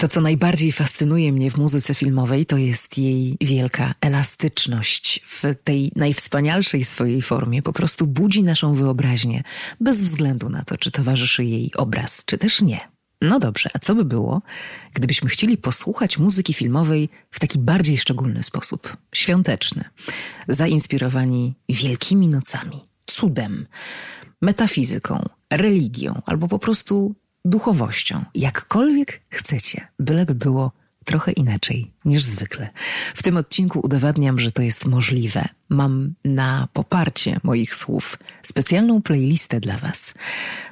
To, 0.00 0.08
co 0.08 0.20
najbardziej 0.20 0.72
fascynuje 0.72 1.32
mnie 1.32 1.50
w 1.50 1.56
muzyce 1.56 1.94
filmowej, 1.94 2.46
to 2.46 2.56
jest 2.56 2.98
jej 2.98 3.36
wielka 3.40 3.92
elastyczność. 4.00 5.20
W 5.26 5.42
tej 5.64 5.92
najwspanialszej 5.96 6.84
swojej 6.84 7.22
formie 7.22 7.62
po 7.62 7.72
prostu 7.72 8.06
budzi 8.06 8.42
naszą 8.42 8.74
wyobraźnię, 8.74 9.42
bez 9.80 10.04
względu 10.04 10.48
na 10.48 10.64
to, 10.64 10.76
czy 10.76 10.90
towarzyszy 10.90 11.44
jej 11.44 11.72
obraz, 11.74 12.24
czy 12.24 12.38
też 12.38 12.62
nie. 12.62 12.80
No 13.22 13.38
dobrze, 13.38 13.70
a 13.74 13.78
co 13.78 13.94
by 13.94 14.04
było, 14.04 14.42
gdybyśmy 14.94 15.28
chcieli 15.28 15.56
posłuchać 15.56 16.18
muzyki 16.18 16.54
filmowej 16.54 17.08
w 17.30 17.40
taki 17.40 17.58
bardziej 17.58 17.98
szczególny 17.98 18.42
sposób, 18.42 18.96
świąteczny, 19.14 19.84
zainspirowani 20.48 21.54
wielkimi 21.68 22.28
nocami, 22.28 22.80
cudem, 23.06 23.66
metafizyką, 24.42 25.28
religią 25.50 26.22
albo 26.26 26.48
po 26.48 26.58
prostu 26.58 27.14
duchowością, 27.44 28.24
jakkolwiek 28.34 29.20
chcecie, 29.30 29.88
byleby 29.98 30.34
było 30.34 30.72
trochę 31.04 31.32
inaczej 31.32 31.90
niż 32.04 32.24
zwykle. 32.24 32.68
W 33.14 33.22
tym 33.22 33.36
odcinku 33.36 33.80
udowadniam, 33.84 34.38
że 34.38 34.52
to 34.52 34.62
jest 34.62 34.86
możliwe. 34.86 35.48
Mam 35.68 36.14
na 36.24 36.68
poparcie 36.72 37.40
moich 37.42 37.74
słów 37.74 38.18
specjalną 38.42 39.02
playlistę 39.02 39.60
dla 39.60 39.78
Was. 39.78 40.14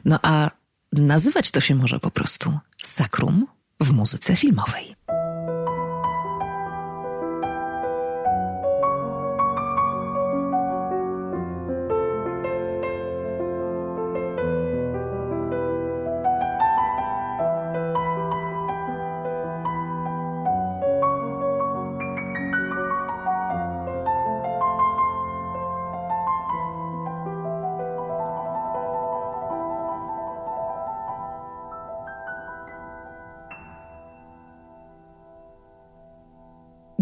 No 0.04 0.18
a 0.22 0.50
nazywać 0.92 1.50
to 1.50 1.60
się 1.60 1.74
może 1.74 2.00
po 2.00 2.10
prostu 2.10 2.58
sakrum 2.82 3.46
w 3.80 3.92
muzyce 3.92 4.36
filmowej. 4.36 4.95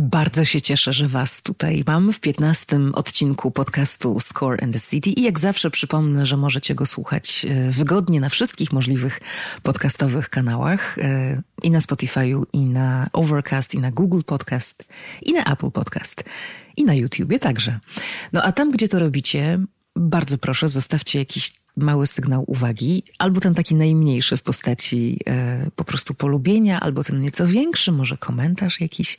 Bardzo 0.05 0.45
się 0.45 0.61
cieszę, 0.61 0.93
że 0.93 1.09
Was 1.09 1.43
tutaj 1.43 1.85
mam 1.87 2.13
w 2.13 2.21
15 2.21 2.81
odcinku 2.93 3.51
podcastu 3.51 4.21
Score 4.21 4.65
and 4.65 4.73
the 4.73 4.81
City 4.81 5.11
i 5.11 5.23
jak 5.23 5.39
zawsze 5.39 5.71
przypomnę, 5.71 6.27
że 6.27 6.37
możecie 6.37 6.75
go 6.75 6.87
słuchać 6.87 7.47
e, 7.49 7.71
wygodnie 7.71 8.21
na 8.21 8.29
wszystkich 8.29 8.73
możliwych 8.73 9.21
podcastowych 9.63 10.29
kanałach 10.29 10.99
e, 10.99 11.43
i 11.63 11.71
na 11.71 11.79
Spotify'u, 11.79 12.43
i 12.53 12.65
na 12.65 13.09
Overcast, 13.13 13.75
i 13.75 13.79
na 13.79 13.91
Google 13.91 14.21
Podcast, 14.27 14.85
i 15.23 15.33
na 15.33 15.45
Apple 15.45 15.71
Podcast, 15.71 16.25
i 16.77 16.85
na 16.85 16.95
YouTubie 16.95 17.39
także. 17.39 17.79
No 18.33 18.43
a 18.43 18.53
tam, 18.53 18.71
gdzie 18.71 18.89
to 18.89 18.99
robicie, 18.99 19.59
bardzo 19.97 20.39
proszę, 20.39 20.69
zostawcie 20.69 21.19
jakiś 21.19 21.65
mały 21.77 22.07
sygnał 22.07 22.45
uwagi, 22.47 23.03
albo 23.19 23.41
ten 23.41 23.55
taki 23.55 23.75
najmniejszy 23.75 24.37
w 24.37 24.43
postaci 24.43 25.21
e, 25.27 25.71
po 25.77 25.85
prostu 25.85 26.15
polubienia, 26.15 26.81
albo 26.81 27.05
ten 27.05 27.21
nieco 27.21 27.47
większy, 27.47 27.93
może 27.93 28.17
komentarz 28.17 28.81
jakiś, 28.81 29.17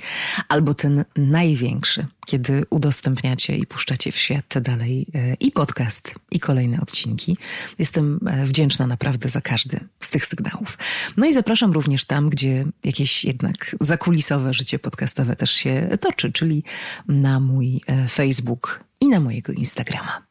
albo 0.47 0.73
ten 0.73 1.05
największy, 1.15 2.05
kiedy 2.25 2.63
udostępniacie 2.69 3.57
i 3.57 3.65
puszczacie 3.65 4.11
w 4.11 4.17
świat 4.17 4.59
dalej 4.61 5.07
e, 5.13 5.33
i 5.33 5.51
podcast, 5.51 6.15
i 6.31 6.39
kolejne 6.39 6.81
odcinki. 6.81 7.37
Jestem 7.79 8.19
e, 8.27 8.45
wdzięczna 8.45 8.87
naprawdę 8.87 9.29
za 9.29 9.41
każdy 9.41 9.79
z 9.99 10.09
tych 10.09 10.25
sygnałów. 10.25 10.77
No 11.17 11.25
i 11.25 11.33
zapraszam 11.33 11.71
również 11.71 12.05
tam, 12.05 12.29
gdzie 12.29 12.65
jakieś 12.83 13.25
jednak 13.25 13.75
zakulisowe 13.81 14.53
życie 14.53 14.79
podcastowe 14.79 15.35
też 15.35 15.51
się 15.51 15.97
toczy, 16.01 16.31
czyli 16.31 16.63
na 17.07 17.39
mój 17.39 17.81
e, 17.87 18.07
Facebook 18.07 18.85
i 19.05 19.09
na 19.09 19.19
mojego 19.19 19.53
Instagrama. 19.53 20.21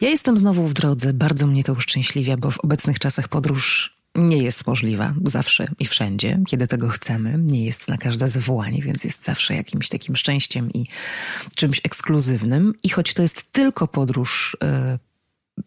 Ja 0.00 0.08
jestem 0.08 0.38
znowu 0.38 0.66
w 0.66 0.74
drodze, 0.74 1.12
bardzo 1.12 1.46
mnie 1.46 1.64
to 1.64 1.72
uszczęśliwia, 1.72 2.36
bo 2.36 2.50
w 2.50 2.58
obecnych 2.58 2.98
czasach 2.98 3.28
podróż 3.28 3.98
nie 4.14 4.42
jest 4.42 4.66
możliwa 4.66 5.14
zawsze 5.24 5.68
i 5.78 5.86
wszędzie, 5.86 6.40
kiedy 6.48 6.66
tego 6.66 6.88
chcemy. 6.88 7.34
Nie 7.38 7.64
jest 7.64 7.88
na 7.88 7.98
każde 7.98 8.28
zawołanie, 8.28 8.82
więc 8.82 9.04
jest 9.04 9.24
zawsze 9.24 9.54
jakimś 9.54 9.88
takim 9.88 10.16
szczęściem 10.16 10.70
i 10.72 10.84
czymś 11.54 11.80
ekskluzywnym. 11.84 12.74
I 12.82 12.88
choć 12.88 13.14
to 13.14 13.22
jest 13.22 13.52
tylko 13.52 13.88
podróż 13.88 14.56
yy, 14.62 14.98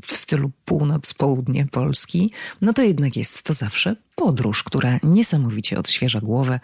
w 0.07 0.16
stylu 0.18 0.51
północ-południe 0.66 1.66
Polski, 1.66 2.31
no 2.62 2.74
to 2.74 2.81
jednak 2.81 3.16
jest 3.16 3.44
to 3.44 3.53
zawsze 3.53 3.96
podróż, 4.16 4.63
która 4.63 5.00
niesamowicie 5.03 5.80
odświeża 5.80 6.19
głowę, 6.19 6.59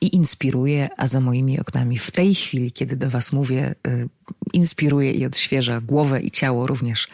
i 0.00 0.16
inspiruje, 0.16 0.88
a 0.96 1.06
za 1.06 1.20
moimi 1.20 1.60
oknami 1.60 1.98
w 1.98 2.10
tej 2.10 2.34
chwili, 2.34 2.72
kiedy 2.72 2.96
do 2.96 3.10
Was 3.10 3.32
mówię, 3.32 3.74
y, 3.86 4.08
inspiruje 4.52 5.12
i 5.12 5.26
odświeża 5.26 5.80
głowę 5.80 6.20
i 6.20 6.30
ciało 6.30 6.66
również 6.66 7.08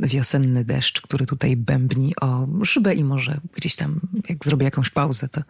wiosenny 0.00 0.64
deszcz, 0.64 1.00
który 1.00 1.26
tutaj 1.26 1.56
bębni 1.56 2.14
o 2.20 2.48
szybę 2.64 2.94
i 2.94 3.04
może 3.04 3.40
gdzieś 3.56 3.76
tam, 3.76 4.00
jak 4.28 4.44
zrobię 4.44 4.64
jakąś 4.64 4.90
pauzę, 4.90 5.28
to, 5.28 5.42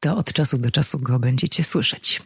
to 0.00 0.16
od 0.16 0.32
czasu 0.32 0.58
do 0.58 0.70
czasu 0.70 0.98
go 0.98 1.18
będziecie 1.18 1.64
słyszeć. 1.64 2.22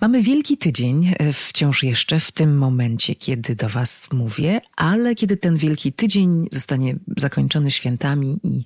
Mamy 0.00 0.22
wielki 0.22 0.56
tydzień 0.56 1.14
y, 1.22 1.32
wciąż 1.32 1.82
jeszcze 1.82 2.20
w 2.20 2.32
tym 2.32 2.58
momencie, 2.58 3.14
kiedy 3.14 3.56
do 3.56 3.68
Was 3.68 4.08
mówię, 4.12 4.60
ale 4.76 5.14
kiedy 5.14 5.36
ten 5.36 5.56
wielki 5.56 5.92
tydzień 5.92 6.48
zostanie 6.52 6.96
zakończony 7.16 7.70
świętami 7.70 8.40
i 8.42 8.64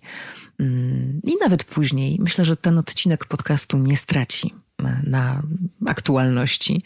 I 1.25 1.37
nawet 1.41 1.65
później 1.65 2.19
myślę, 2.20 2.44
że 2.44 2.56
ten 2.56 2.78
odcinek 2.78 3.25
podcastu 3.25 3.78
nie 3.78 3.97
straci 3.97 4.54
e, 4.81 5.03
na 5.06 5.42
aktualności, 5.87 6.82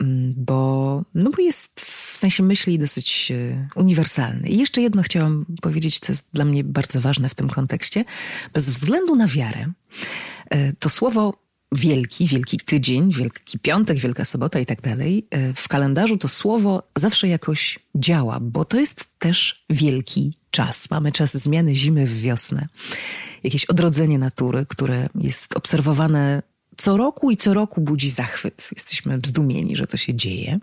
mm, 0.00 0.34
bo, 0.36 1.04
no 1.14 1.30
bo 1.30 1.42
jest 1.42 1.80
w 1.80 2.16
sensie 2.16 2.42
myśli 2.42 2.78
dosyć 2.78 3.32
e, 3.32 3.68
uniwersalny. 3.74 4.48
I 4.48 4.58
jeszcze 4.58 4.82
jedno 4.82 5.02
chciałam 5.02 5.46
powiedzieć, 5.62 5.98
co 5.98 6.12
jest 6.12 6.28
dla 6.32 6.44
mnie 6.44 6.64
bardzo 6.64 7.00
ważne 7.00 7.28
w 7.28 7.34
tym 7.34 7.48
kontekście. 7.48 8.04
Bez 8.52 8.70
względu 8.70 9.16
na 9.16 9.26
wiarę, 9.26 9.72
e, 10.50 10.72
to 10.72 10.88
słowo 10.88 11.41
wielki, 11.72 12.26
wielki 12.26 12.58
tydzień, 12.58 13.12
wielki 13.12 13.58
piątek, 13.58 13.98
wielka 13.98 14.24
sobota 14.24 14.60
i 14.60 14.66
tak 14.66 14.80
dalej, 14.80 15.26
w 15.56 15.68
kalendarzu 15.68 16.18
to 16.18 16.28
słowo 16.28 16.82
zawsze 16.96 17.28
jakoś 17.28 17.78
działa, 17.94 18.40
bo 18.40 18.64
to 18.64 18.80
jest 18.80 19.08
też 19.18 19.64
wielki 19.70 20.34
czas. 20.50 20.90
Mamy 20.90 21.12
czas 21.12 21.36
zmiany 21.36 21.74
zimy 21.74 22.06
w 22.06 22.20
wiosnę. 22.20 22.68
Jakieś 23.42 23.64
odrodzenie 23.64 24.18
natury, 24.18 24.66
które 24.66 25.08
jest 25.14 25.56
obserwowane 25.56 26.42
co 26.76 26.96
roku 26.96 27.30
i 27.30 27.36
co 27.36 27.54
roku 27.54 27.80
budzi 27.80 28.10
zachwyt. 28.10 28.68
Jesteśmy 28.76 29.18
zdumieni, 29.26 29.76
że 29.76 29.86
to 29.86 29.96
się 29.96 30.14
dzieje. 30.14 30.58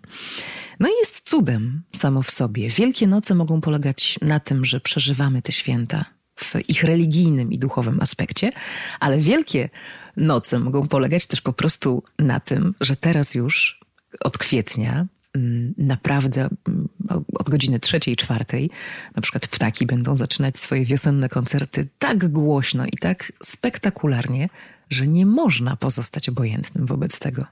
No 0.80 0.88
i 0.88 0.92
jest 1.00 1.22
cudem 1.30 1.82
samo 1.96 2.22
w 2.22 2.32
sobie. 2.32 2.70
Wielkie 2.70 3.08
noce 3.08 3.36
mogą 3.36 3.62
polegać 3.62 4.20
na 4.22 4.40
tym, 4.40 4.66
że 4.66 4.80
przeżywamy 4.80 5.42
te 5.42 5.52
święta 5.52 6.06
w 6.40 6.56
ich 6.68 6.84
religijnym 6.84 7.52
i 7.52 7.60
duchowym 7.60 8.02
aspekcie, 8.02 8.52
ale 9.00 9.18
wielkie 9.18 9.70
noce 10.18 10.60
mogą 10.60 10.88
polegać 10.88 11.28
też 11.28 11.42
po 11.42 11.54
prostu 11.54 12.04
na 12.20 12.40
tym, 12.40 12.76
że 12.82 12.96
teraz 12.96 13.36
już 13.36 13.80
od 14.20 14.38
kwietnia 14.38 15.06
mm, 15.34 15.74
naprawdę 15.78 16.50
mm, 16.68 16.88
od 17.34 17.50
godziny 17.50 17.80
trzeciej, 17.80 18.16
czwartej, 18.16 18.70
na 19.16 19.22
przykład 19.22 19.48
ptaki 19.48 19.86
będą 19.86 20.16
zaczynać 20.16 20.60
swoje 20.60 20.86
wiosenne 20.86 21.30
koncerty 21.30 21.88
tak 22.00 22.32
głośno 22.32 22.86
i 22.86 22.98
tak 22.98 23.32
spektakularnie, 23.44 24.50
że 24.90 25.08
nie 25.08 25.26
można 25.26 25.76
pozostać 25.76 26.30
obojętnym 26.30 26.86
wobec 26.86 27.20
tego. 27.20 27.46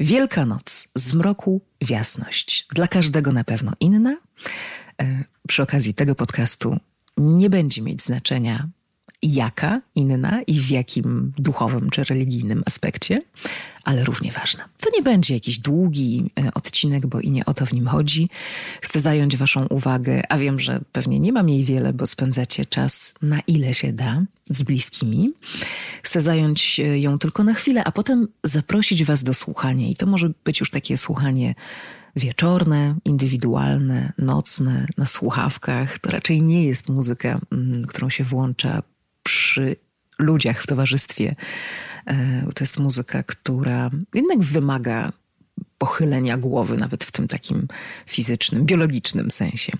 Wielkanoc, 0.00 0.88
zmroku 0.94 1.60
w 1.82 1.90
jasność. 1.90 2.66
Dla 2.74 2.88
każdego 2.88 3.32
na 3.32 3.44
pewno 3.44 3.72
inna. 3.80 4.16
E, 5.02 5.24
przy 5.48 5.62
okazji 5.62 5.94
tego 5.94 6.14
podcastu 6.14 6.76
nie 7.16 7.50
będzie 7.50 7.82
mieć 7.82 8.02
znaczenia, 8.02 8.68
jaka 9.24 9.80
inna 9.94 10.42
i 10.42 10.60
w 10.60 10.70
jakim 10.70 11.32
duchowym 11.38 11.90
czy 11.90 12.04
religijnym 12.04 12.62
aspekcie, 12.66 13.22
ale 13.84 14.04
równie 14.04 14.32
ważna. 14.32 14.68
To 14.80 14.90
nie 14.96 15.02
będzie 15.02 15.34
jakiś 15.34 15.58
długi 15.58 16.30
e, 16.38 16.54
odcinek, 16.54 17.06
bo 17.06 17.20
i 17.20 17.30
nie 17.30 17.44
o 17.44 17.54
to 17.54 17.66
w 17.66 17.72
nim 17.72 17.86
chodzi. 17.86 18.28
Chcę 18.80 19.00
zająć 19.00 19.36
Waszą 19.36 19.66
uwagę, 19.66 20.22
a 20.28 20.38
wiem, 20.38 20.60
że 20.60 20.80
pewnie 20.92 21.20
nie 21.20 21.32
mam 21.32 21.48
jej 21.48 21.64
wiele, 21.64 21.92
bo 21.92 22.06
spędzacie 22.06 22.66
czas 22.66 23.14
na 23.22 23.40
ile 23.46 23.74
się 23.74 23.92
da 23.92 24.22
z 24.50 24.62
bliskimi. 24.62 25.32
Chcę 26.02 26.20
zająć 26.22 26.80
e, 26.80 26.98
ją 26.98 27.18
tylko 27.18 27.44
na 27.44 27.54
chwilę, 27.54 27.84
a 27.84 27.92
potem 27.92 28.28
zaprosić 28.42 29.04
Was 29.04 29.22
do 29.22 29.34
słuchania. 29.34 29.88
I 29.88 29.96
to 29.96 30.06
może 30.06 30.30
być 30.44 30.60
już 30.60 30.70
takie 30.70 30.96
słuchanie 30.96 31.54
wieczorne, 32.16 32.96
indywidualne, 33.04 34.12
nocne, 34.18 34.86
na 34.96 35.06
słuchawkach. 35.06 35.98
To 35.98 36.10
raczej 36.10 36.42
nie 36.42 36.64
jest 36.64 36.88
muzyka, 36.88 37.40
mm, 37.52 37.84
którą 37.84 38.10
się 38.10 38.24
włącza 38.24 38.82
przy 39.22 39.76
ludziach 40.18 40.62
w 40.62 40.66
towarzystwie. 40.66 41.36
E, 42.06 42.42
to 42.54 42.64
jest 42.64 42.78
muzyka, 42.78 43.22
która 43.22 43.90
jednak 44.14 44.38
wymaga 44.38 45.12
pochylenia 45.78 46.36
głowy, 46.36 46.76
nawet 46.76 47.04
w 47.04 47.12
tym 47.12 47.28
takim 47.28 47.68
fizycznym, 48.06 48.64
biologicznym 48.64 49.30
sensie. 49.30 49.72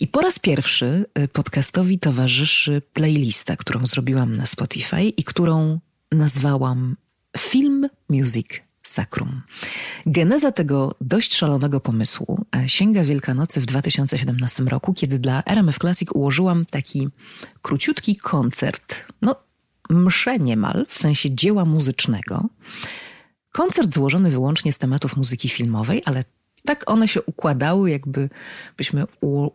I 0.00 0.06
po 0.06 0.20
raz 0.20 0.38
pierwszy 0.38 1.04
e, 1.14 1.28
podcastowi 1.28 1.98
towarzyszy 1.98 2.82
playlista, 2.92 3.56
którą 3.56 3.86
zrobiłam 3.86 4.36
na 4.36 4.46
Spotify 4.46 5.02
i 5.02 5.24
którą 5.24 5.80
nazwałam 6.12 6.96
Film 7.38 7.88
Music 8.08 8.46
Sacrum. 8.88 9.42
Geneza 10.06 10.52
tego 10.52 10.94
dość 11.00 11.34
szalonego 11.34 11.80
pomysłu 11.80 12.44
e, 12.56 12.68
sięga 12.68 13.04
Wielkanocy 13.04 13.60
w 13.60 13.66
2017 13.66 14.62
roku, 14.62 14.94
kiedy 14.94 15.18
dla 15.18 15.42
RMF 15.46 15.78
Classic 15.78 16.08
ułożyłam 16.14 16.66
taki 16.66 17.08
króciutki 17.62 18.16
koncert, 18.16 19.04
no 19.22 19.36
mszę 19.90 20.38
niemal, 20.38 20.86
w 20.88 20.98
sensie 20.98 21.34
dzieła 21.34 21.64
muzycznego. 21.64 22.48
Koncert 23.52 23.94
złożony 23.94 24.30
wyłącznie 24.30 24.72
z 24.72 24.78
tematów 24.78 25.16
muzyki 25.16 25.48
filmowej, 25.48 26.02
ale 26.04 26.24
tak 26.64 26.90
one 26.90 27.08
się 27.08 27.22
układały, 27.22 27.90
jakby 27.90 28.30
byśmy 28.76 29.04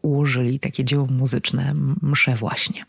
ułożyli 0.02 0.60
takie 0.60 0.86
dzieło 0.86 1.06
muzyczne, 1.06 1.76
mszę 2.02 2.36
właśnie. 2.36 2.86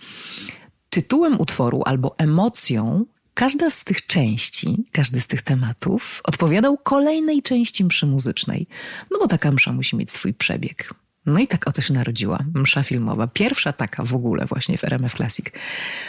Tytułem 0.90 1.40
utworu 1.40 1.82
albo 1.84 2.14
emocją 2.19 3.04
każda 3.40 3.70
z 3.70 3.84
tych 3.84 4.06
części, 4.06 4.84
każdy 4.92 5.20
z 5.20 5.26
tych 5.26 5.42
tematów 5.42 6.20
odpowiadał 6.25 6.78
kolejnej 6.78 7.42
części 7.42 7.84
mszy 7.84 8.06
muzycznej. 8.06 8.66
No 9.10 9.19
bo 9.19 9.26
taka 9.26 9.52
msza 9.52 9.72
musi 9.72 9.96
mieć 9.96 10.12
swój 10.12 10.34
przebieg. 10.34 10.94
No 11.26 11.38
i 11.38 11.46
tak 11.46 11.69
oto 11.69 11.82
się 11.82 11.94
narodziła 11.94 12.38
msza 12.54 12.82
filmowa. 12.82 13.26
Pierwsza 13.26 13.72
taka 13.72 14.04
w 14.04 14.14
ogóle 14.14 14.46
właśnie 14.46 14.78
w 14.78 14.84
RMF 14.84 15.14
Classic. 15.14 15.46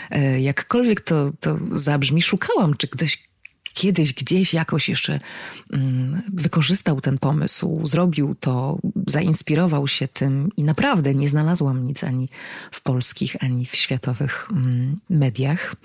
E, 0.09 0.41
jakkolwiek 0.41 1.01
to, 1.01 1.31
to 1.39 1.57
zabrzmi, 1.71 2.21
szukałam, 2.21 2.77
czy 2.77 2.87
ktoś 2.87 3.23
kiedyś 3.73 4.13
gdzieś 4.13 4.53
jakoś 4.53 4.89
jeszcze 4.89 5.19
mm, 5.73 6.21
wykorzystał 6.33 7.01
ten 7.01 7.17
pomysł, 7.17 7.87
zrobił 7.87 8.35
to, 8.39 8.79
zainspirował 9.07 9.87
się 9.87 10.07
tym 10.07 10.49
i 10.57 10.63
naprawdę 10.63 11.15
nie 11.15 11.29
znalazłam 11.29 11.87
nic 11.87 12.03
ani 12.03 12.29
w 12.71 12.81
polskich, 12.81 13.43
ani 13.43 13.65
w 13.65 13.75
światowych 13.75 14.47
mm, 14.51 14.95
mediach. 15.09 15.75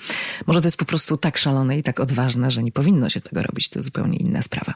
Może 0.47 0.61
to 0.61 0.67
jest 0.67 0.77
po 0.77 0.85
prostu 0.85 1.17
tak 1.17 1.39
szalone 1.39 1.79
i 1.79 1.83
tak 1.83 2.01
odważne, 2.01 2.51
że 2.51 2.63
nie 2.63 2.73
powinno 2.73 3.11
się 3.11 3.21
tego 3.21 3.43
robić. 3.43 3.69
To 3.69 3.83
zupełnie 3.83 4.19
inna 4.19 4.43
sprawa. 4.43 4.75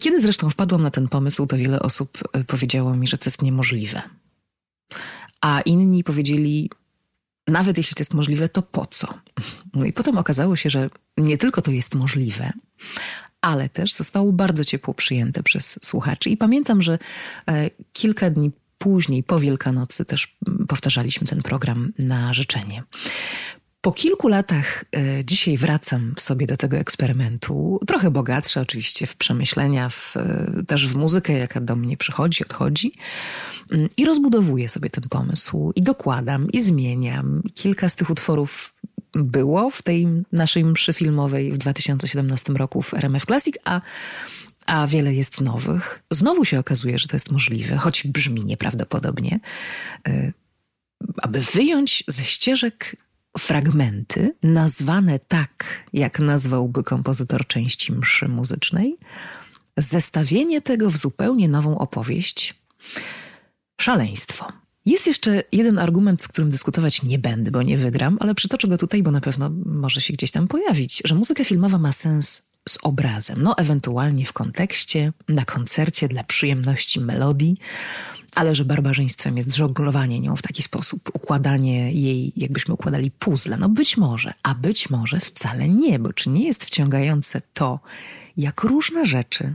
Kiedy 0.00 0.20
zresztą 0.20 0.50
wpadłam 0.50 0.82
na 0.82 0.90
ten 0.90 1.08
pomysł, 1.08 1.46
to 1.46 1.56
wiele 1.56 1.80
osób 1.80 2.18
e, 2.32 2.44
powiedziało 2.44 2.96
mi, 2.96 3.06
że 3.06 3.18
to 3.18 3.30
jest 3.30 3.42
niemożliwe. 3.42 4.02
A 5.40 5.60
inni 5.60 6.04
powiedzieli, 6.04 6.70
nawet 7.48 7.76
jeśli 7.76 7.94
to 7.94 8.00
jest 8.00 8.14
możliwe, 8.14 8.48
to 8.48 8.62
po 8.62 8.86
co? 8.86 9.14
No 9.74 9.84
i 9.84 9.92
potem 9.92 10.18
okazało 10.18 10.56
się, 10.56 10.70
że 10.70 10.90
nie 11.16 11.38
tylko 11.38 11.62
to 11.62 11.70
jest 11.70 11.94
możliwe, 11.94 12.52
ale 13.40 13.68
też 13.68 13.92
zostało 13.92 14.32
bardzo 14.32 14.64
ciepło 14.64 14.94
przyjęte 14.94 15.42
przez 15.42 15.78
słuchaczy. 15.82 16.30
I 16.30 16.36
pamiętam, 16.36 16.82
że 16.82 16.98
e, 17.48 17.70
kilka 17.92 18.30
dni 18.30 18.52
później, 18.78 19.22
po 19.22 19.40
Wielkanocy, 19.40 20.04
też 20.04 20.36
powtarzaliśmy 20.68 21.26
ten 21.26 21.42
program 21.42 21.92
na 21.98 22.34
życzenie. 22.34 22.82
Po 23.82 23.92
kilku 23.92 24.28
latach 24.28 24.84
e, 24.96 25.24
dzisiaj 25.24 25.56
wracam 25.56 26.14
sobie 26.18 26.46
do 26.46 26.56
tego 26.56 26.76
eksperymentu, 26.76 27.80
trochę 27.86 28.10
bogatsze 28.10 28.60
oczywiście 28.60 29.06
w 29.06 29.16
przemyślenia, 29.16 29.88
w, 29.88 30.16
e, 30.16 30.62
też 30.66 30.88
w 30.88 30.96
muzykę, 30.96 31.32
jaka 31.32 31.60
do 31.60 31.76
mnie 31.76 31.96
przychodzi, 31.96 32.44
odchodzi. 32.44 32.92
Mm, 33.70 33.88
I 33.96 34.04
rozbudowuję 34.04 34.68
sobie 34.68 34.90
ten 34.90 35.08
pomysł 35.08 35.72
i 35.76 35.82
dokładam 35.82 36.50
i 36.50 36.60
zmieniam. 36.60 37.42
Kilka 37.54 37.88
z 37.88 37.96
tych 37.96 38.10
utworów 38.10 38.74
było 39.14 39.70
w 39.70 39.82
tej 39.82 40.06
naszej 40.32 40.64
mszy 40.64 40.92
filmowej 40.92 41.52
w 41.52 41.58
2017 41.58 42.52
roku 42.52 42.82
w 42.82 42.94
RMF 42.94 43.26
Classic, 43.26 43.56
a, 43.64 43.80
a 44.66 44.86
wiele 44.86 45.14
jest 45.14 45.40
nowych. 45.40 46.02
Znowu 46.10 46.44
się 46.44 46.58
okazuje, 46.58 46.98
że 46.98 47.08
to 47.08 47.16
jest 47.16 47.32
możliwe, 47.32 47.76
choć 47.76 48.06
brzmi 48.06 48.44
nieprawdopodobnie, 48.44 49.40
y, 50.08 50.32
aby 51.22 51.40
wyjąć 51.40 52.04
ze 52.08 52.24
ścieżek 52.24 52.96
fragmenty 53.38 54.34
nazwane 54.42 55.18
tak, 55.18 55.84
jak 55.92 56.18
nazwałby 56.18 56.84
kompozytor 56.84 57.46
części 57.46 57.92
mszy 57.92 58.28
muzycznej, 58.28 58.98
zestawienie 59.76 60.60
tego 60.60 60.90
w 60.90 60.96
zupełnie 60.96 61.48
nową 61.48 61.78
opowieść. 61.78 62.54
Szaleństwo. 63.80 64.46
Jest 64.86 65.06
jeszcze 65.06 65.42
jeden 65.52 65.78
argument, 65.78 66.22
z 66.22 66.28
którym 66.28 66.50
dyskutować 66.50 67.02
nie 67.02 67.18
będę, 67.18 67.50
bo 67.50 67.62
nie 67.62 67.76
wygram, 67.78 68.16
ale 68.20 68.34
przytoczę 68.34 68.68
go 68.68 68.78
tutaj, 68.78 69.02
bo 69.02 69.10
na 69.10 69.20
pewno 69.20 69.50
może 69.66 70.00
się 70.00 70.12
gdzieś 70.12 70.30
tam 70.30 70.48
pojawić, 70.48 71.02
że 71.04 71.14
muzyka 71.14 71.44
filmowa 71.44 71.78
ma 71.78 71.92
sens 71.92 72.52
z 72.68 72.78
obrazem, 72.82 73.42
no 73.42 73.56
ewentualnie 73.56 74.26
w 74.26 74.32
kontekście, 74.32 75.12
na 75.28 75.44
koncercie 75.44 76.08
dla 76.08 76.24
przyjemności 76.24 77.00
melodii, 77.00 77.56
ale 78.34 78.54
że 78.54 78.64
barbarzyństwem 78.64 79.36
jest 79.36 79.56
żonglowanie 79.56 80.20
nią 80.20 80.36
w 80.36 80.42
taki 80.42 80.62
sposób, 80.62 81.10
układanie 81.14 81.92
jej, 81.92 82.32
jakbyśmy 82.36 82.74
układali 82.74 83.10
puzzle. 83.10 83.56
No 83.56 83.68
być 83.68 83.96
może, 83.96 84.34
a 84.42 84.54
być 84.54 84.90
może 84.90 85.20
wcale 85.20 85.68
nie, 85.68 85.98
bo 85.98 86.12
czy 86.12 86.30
nie 86.30 86.44
jest 86.46 86.64
wciągające 86.64 87.40
to, 87.54 87.80
jak 88.36 88.62
różne 88.62 89.06
rzeczy 89.06 89.54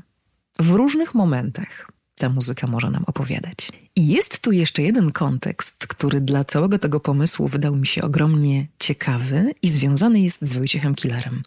w 0.59 0.69
różnych 0.69 1.15
momentach 1.15 1.96
ta 2.17 2.29
muzyka 2.29 2.67
może 2.67 2.89
nam 2.89 3.03
opowiadać. 3.07 3.71
I 3.95 4.07
jest 4.07 4.39
tu 4.39 4.51
jeszcze 4.51 4.81
jeden 4.81 5.11
kontekst, 5.11 5.87
który 5.87 6.21
dla 6.21 6.43
całego 6.43 6.79
tego 6.79 6.99
pomysłu 6.99 7.47
wydał 7.47 7.75
mi 7.75 7.87
się 7.87 8.01
ogromnie 8.01 8.67
ciekawy 8.79 9.51
i 9.61 9.69
związany 9.69 10.19
jest 10.19 10.45
z 10.45 10.53
Wojciechem 10.53 10.95
Killerem, 10.95 11.43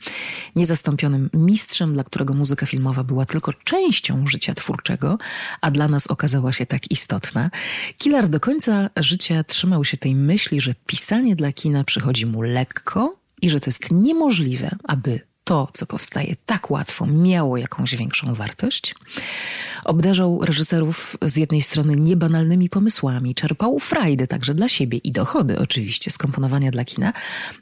niezastąpionym 0.57 1.31
mistrzem, 1.35 1.95
dla 1.95 2.05
którego 2.05 2.35
muzyka 2.35 2.67
filmowa 2.67 3.05
była 3.05 3.27
tylko 3.27 3.53
częścią 3.53 4.27
życia 4.27 4.55
twórczego, 4.55 5.19
a 5.61 5.71
dla 5.71 5.89
nas 5.89 6.07
okazała 6.07 6.53
się 6.53 6.67
tak 6.67 6.91
istotna. 6.91 7.51
Killer 7.99 8.29
do 8.29 8.41
końca 8.41 8.91
życia 8.97 9.45
trzymał 9.45 9.85
się 9.85 9.97
tej 9.97 10.15
myśli, 10.15 10.61
że 10.61 10.75
pisanie 10.87 11.37
dla 11.37 11.53
kina 11.53 11.85
przychodzi 11.85 12.27
mu 12.27 12.43
lekko 12.43 13.15
i 13.43 13.51
że 13.51 13.61
to 13.61 13.69
jest 13.69 13.91
niemożliwe, 13.91 14.77
aby 14.85 15.31
to, 15.45 15.69
co 15.73 15.87
powstaje 15.87 16.37
tak 16.47 16.71
łatwo, 16.71 17.07
miało 17.07 17.57
jakąś 17.57 17.97
większą 17.97 18.35
wartość. 18.35 18.95
Obdarzał 19.85 20.45
reżyserów 20.45 21.17
z 21.27 21.37
jednej 21.37 21.63
strony 21.63 21.97
niebanalnymi 21.97 22.69
pomysłami, 22.69 23.35
czerpał 23.35 23.79
frajdę 23.79 24.27
także 24.27 24.55
dla 24.55 24.69
siebie 24.69 24.99
i 24.99 25.13
dochody 25.13 25.59
oczywiście 25.59 26.11
z 26.11 26.19
komponowania 26.19 26.71
dla 26.71 26.85
kina, 26.85 27.13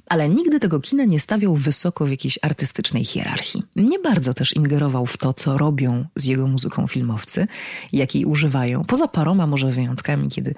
ale 0.09 0.29
nigdy 0.29 0.61
tego 0.61 0.81
kina 0.81 1.05
nie 1.05 1.21
stawiał 1.21 1.57
wysoko 1.57 2.07
w 2.07 2.11
jakiejś 2.11 2.39
artystycznej 2.43 3.05
hierarchii. 3.05 3.63
Nie 3.77 3.99
bardzo 3.99 4.35
też 4.35 4.57
ingerował 4.57 5.07
w 5.07 5.17
to, 5.17 5.35
co 5.35 5.59
robią 5.59 6.05
z 6.17 6.25
jego 6.25 6.47
muzyką 6.47 6.87
filmowcy, 6.87 7.47
jakiej 7.93 8.25
używają, 8.25 8.85
poza 8.85 9.09
paroma 9.09 9.47
może 9.47 9.71
wyjątkami, 9.71 10.29
kiedy 10.29 10.55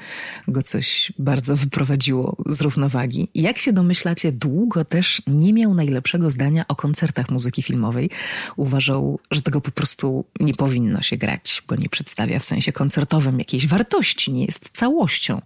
go 0.48 0.62
coś 0.62 1.12
bardzo 1.18 1.56
wyprowadziło 1.56 2.36
z 2.46 2.60
równowagi. 2.60 3.28
Jak 3.34 3.58
się 3.58 3.72
domyślacie, 3.72 4.32
długo 4.32 4.84
też 4.84 5.22
nie 5.26 5.52
miał 5.52 5.74
najlepszego 5.74 6.30
zdania 6.30 6.64
o 6.68 6.76
koncertach 6.76 7.30
muzyki 7.30 7.62
filmowej. 7.62 8.10
Uważał, 8.56 9.18
że 9.30 9.42
tego 9.42 9.60
po 9.60 9.70
prostu 9.70 10.24
nie 10.40 10.54
powinno 10.54 11.02
się 11.02 11.16
grać, 11.16 11.49
bo 11.68 11.76
nie 11.76 11.88
przedstawia 11.88 12.38
w 12.38 12.44
sensie 12.44 12.72
koncertowym 12.72 13.38
jakiejś 13.38 13.66
wartości, 13.66 14.32
nie 14.32 14.44
jest 14.44 14.70
całością, 14.72 15.42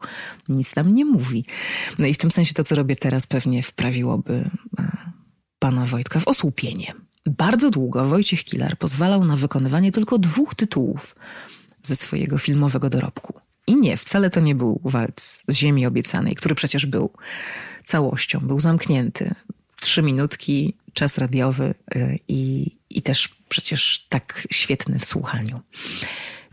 nic 0.49 0.75
tam 0.75 0.95
nie 0.95 1.05
mówi. 1.05 1.45
No 1.99 2.07
i 2.07 2.15
w 2.15 2.19
tym 2.19 2.31
sensie 2.31 2.55
to, 2.55 2.65
co 2.65 2.75
robię 2.75 2.97
teraz, 2.97 3.27
pewnie 3.27 3.63
wprawiłoby 3.63 4.51
e, 4.79 4.97
pana 5.59 5.87
Wojtka 5.87 6.21
w 6.21 6.29
osłupienie. 6.29 6.93
Bardzo 7.27 7.71
długo 7.71 8.05
Wojciech 8.05 8.45
Kilar 8.45 8.79
pozwalał 8.79 9.25
na 9.25 9.37
wykonywanie 9.37 9.93
tylko 9.93 10.19
dwóch 10.19 10.55
tytułów 10.55 11.17
ze 11.83 11.97
swojego 11.97 12.39
filmowego 12.39 12.91
dorobku. 12.91 13.41
I 13.67 13.77
nie, 13.77 13.97
wcale 13.97 14.31
to 14.31 14.41
nie 14.41 14.55
był 14.55 14.81
walc 14.85 15.45
z 15.49 15.55
Ziemi 15.55 15.87
Obiecanej, 15.87 16.35
który 16.35 16.55
przecież 16.55 16.87
był 16.87 17.11
całością, 17.85 18.41
był 18.41 18.61
zamknięty. 18.61 19.35
Trzy 19.81 20.03
minutki, 20.03 20.77
czas 20.95 21.19
radiowy 21.19 21.75
y, 21.97 22.19
i, 22.29 22.71
i 22.91 23.03
też 23.03 23.29
przecież 23.49 24.07
tak 24.09 24.47
świetny 24.53 24.99
w 24.99 25.05
słuchaniu. 25.05 25.61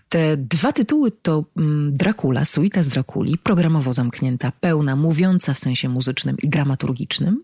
Te 0.10 0.38
dwa 0.38 0.72
tytuły 0.72 1.12
to 1.12 1.46
mm, 1.58 1.98
Dracula, 1.98 2.46
suita 2.46 2.84
z 2.84 2.88
Drakuli, 2.88 3.38
programowo 3.38 3.94
zamknięta, 3.94 4.52
pełna, 4.52 4.96
mówiąca 4.96 5.54
w 5.54 5.60
sensie 5.60 5.90
muzycznym 5.90 6.36
i 6.44 6.50
dramaturgicznym 6.50 7.44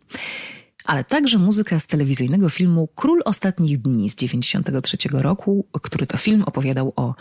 ale 0.87 1.03
także 1.03 1.37
muzyka 1.39 1.79
z 1.79 1.87
telewizyjnego 1.87 2.49
filmu 2.49 2.89
Król 2.95 3.21
Ostatnich 3.25 3.77
Dni 3.77 4.09
z 4.09 4.15
1993 4.15 4.97
roku, 5.11 5.65
który 5.81 6.07
to 6.07 6.17
film 6.17 6.43
opowiadał 6.43 6.93
o 6.95 7.15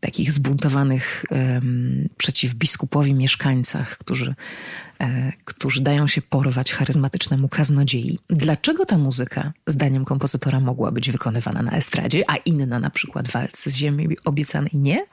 takich 0.00 0.32
zbuntowanych 0.32 1.24
um, 1.30 2.08
przeciw 2.16 2.54
biskupowi 2.54 3.14
mieszkańcach, 3.14 3.98
którzy, 3.98 4.34
e, 5.00 5.32
którzy 5.44 5.82
dają 5.82 6.06
się 6.06 6.22
porwać 6.22 6.72
charyzmatycznemu 6.72 7.48
kaznodziei. 7.48 8.18
Dlaczego 8.30 8.86
ta 8.86 8.98
muzyka, 8.98 9.52
zdaniem 9.66 10.04
kompozytora, 10.04 10.60
mogła 10.60 10.92
być 10.92 11.10
wykonywana 11.10 11.62
na 11.62 11.72
estradzie, 11.72 12.24
a 12.26 12.36
inna, 12.36 12.80
na 12.80 12.90
przykład 12.90 13.28
walc 13.28 13.56
z 13.64 13.76
ziemi 13.76 14.16
obiecanej, 14.24 14.70
nie? 14.74 15.06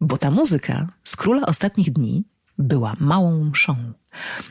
Bo 0.00 0.18
ta 0.18 0.30
muzyka 0.30 0.88
z 1.04 1.16
Króla 1.16 1.46
Ostatnich 1.46 1.92
Dni 1.92 2.24
była 2.58 2.94
małą 3.00 3.44
mszą. 3.44 3.92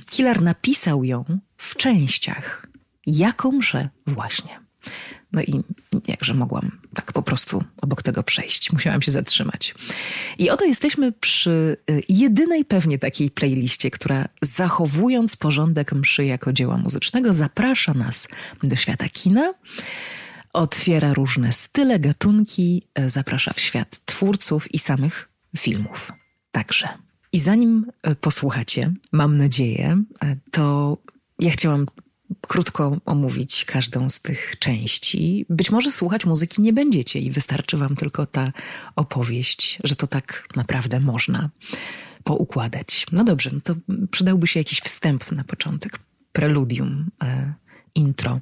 Killer 0.10 0.42
napisał 0.42 1.04
ją 1.04 1.26
w 1.58 1.76
częściach. 1.76 2.68
Jakąże 3.06 3.90
właśnie. 4.08 4.60
No 5.34 5.42
i 5.42 5.64
jakże 6.08 6.34
mogłam 6.34 6.80
tak 6.94 7.12
po 7.14 7.22
prostu 7.22 7.64
obok 7.82 8.04
tego 8.04 8.24
przejść. 8.24 8.74
Musiałam 8.74 9.02
się 9.02 9.12
zatrzymać. 9.12 9.76
I 10.38 10.50
oto 10.50 10.66
jesteśmy 10.66 11.12
przy 11.12 11.78
y, 11.90 12.02
jedynej 12.10 12.66
pewnie 12.66 13.00
takiej 13.00 13.32
playliście, 13.32 13.92
która 13.92 14.28
zachowując 14.42 15.36
porządek 15.36 15.94
mszy 15.94 16.26
jako 16.26 16.54
dzieła 16.54 16.78
muzycznego, 16.78 17.34
zaprasza 17.34 17.94
nas 17.94 18.28
do 18.64 18.76
świata 18.76 19.10
kina, 19.10 19.54
otwiera 20.54 21.14
różne 21.14 21.54
style, 21.54 22.00
gatunki, 22.00 22.88
y, 23.00 23.10
zaprasza 23.10 23.54
w 23.54 23.60
świat 23.60 24.00
twórców 24.06 24.74
i 24.74 24.80
samych 24.80 25.30
filmów. 25.58 26.12
Także. 26.52 26.88
I 27.34 27.40
zanim 27.40 27.86
y, 28.08 28.16
posłuchacie, 28.16 28.94
mam 29.12 29.38
nadzieję, 29.38 30.04
to 30.52 30.98
ja 31.40 31.52
chciałam 31.52 31.86
krótko 32.48 32.98
omówić 33.06 33.66
każdą 33.66 34.10
z 34.10 34.20
tych 34.20 34.56
części. 34.60 35.46
Być 35.50 35.72
może 35.72 35.92
słuchać 35.92 36.26
muzyki 36.26 36.62
nie 36.62 36.74
będziecie 36.74 37.20
i 37.20 37.32
wystarczy 37.32 37.78
wam 37.78 37.96
tylko 37.96 38.26
ta 38.26 38.52
opowieść, 38.96 39.80
że 39.84 39.96
to 39.96 40.08
tak 40.08 40.48
naprawdę 40.56 41.00
można 41.00 41.50
poukładać. 42.24 43.06
No 43.12 43.24
dobrze, 43.24 43.50
no 43.54 43.62
to 43.62 43.76
przydałby 44.12 44.48
się 44.48 44.60
jakiś 44.60 44.80
wstęp 44.80 45.32
na 45.32 45.44
początek, 45.44 46.00
preludium, 46.32 47.10
e, 47.24 47.54
intro. 47.96 48.40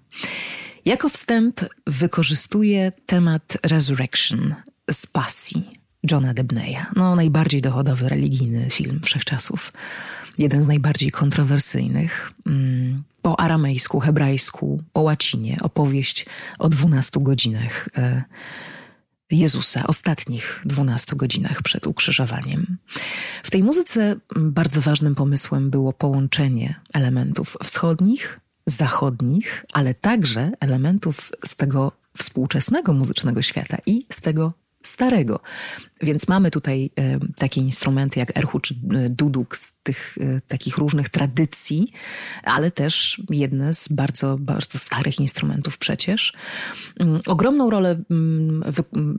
Jako 0.85 1.09
wstęp 1.09 1.61
wykorzystuję 1.87 2.91
temat 3.05 3.57
Resurrection 3.63 4.55
z 4.91 5.05
pasji 5.05 5.80
Johna 6.11 6.33
Debneya. 6.33 6.85
No, 6.95 7.15
najbardziej 7.15 7.61
dochodowy 7.61 8.09
religijny 8.09 8.69
film 8.69 8.99
wszechczasów. 9.03 9.73
Jeden 10.37 10.63
z 10.63 10.67
najbardziej 10.67 11.11
kontrowersyjnych. 11.11 12.31
Mm, 12.45 13.03
po 13.21 13.39
aramejsku, 13.39 13.99
hebrajsku, 13.99 14.83
po 14.93 15.01
łacinie, 15.01 15.57
opowieść 15.61 16.25
o 16.59 16.69
dwunastu 16.69 17.21
godzinach 17.21 17.89
e, 17.97 18.23
Jezusa, 19.31 19.87
ostatnich 19.87 20.61
dwunastu 20.65 21.15
godzinach 21.15 21.61
przed 21.61 21.87
ukrzyżowaniem. 21.87 22.77
W 23.43 23.51
tej 23.51 23.63
muzyce 23.63 24.15
bardzo 24.35 24.81
ważnym 24.81 25.15
pomysłem 25.15 25.69
było 25.69 25.93
połączenie 25.93 26.79
elementów 26.93 27.57
wschodnich, 27.63 28.39
zachodnich, 28.65 29.65
ale 29.73 29.93
także 29.93 30.51
elementów 30.59 31.31
z 31.45 31.55
tego 31.55 31.91
współczesnego 32.17 32.93
muzycznego 32.93 33.41
świata 33.41 33.77
i 33.85 34.05
z 34.09 34.21
tego 34.21 34.53
starego. 34.83 35.39
Więc 36.03 36.27
mamy 36.27 36.51
tutaj 36.51 36.91
e, 36.95 37.19
takie 37.35 37.61
instrumenty 37.61 38.19
jak 38.19 38.37
erhu 38.37 38.59
czy 38.59 38.73
e, 38.73 39.09
duduk 39.09 39.57
z 39.57 39.73
tych 39.83 40.17
e, 40.21 40.41
takich 40.47 40.77
różnych 40.77 41.09
tradycji, 41.09 41.91
ale 42.43 42.71
też 42.71 43.21
jedne 43.29 43.73
z 43.73 43.87
bardzo, 43.87 44.37
bardzo 44.37 44.79
starych 44.79 45.19
instrumentów 45.19 45.77
przecież. 45.77 46.33
Mm, 46.99 47.21
ogromną 47.27 47.69
rolę 47.69 47.99
mm, 48.11 48.63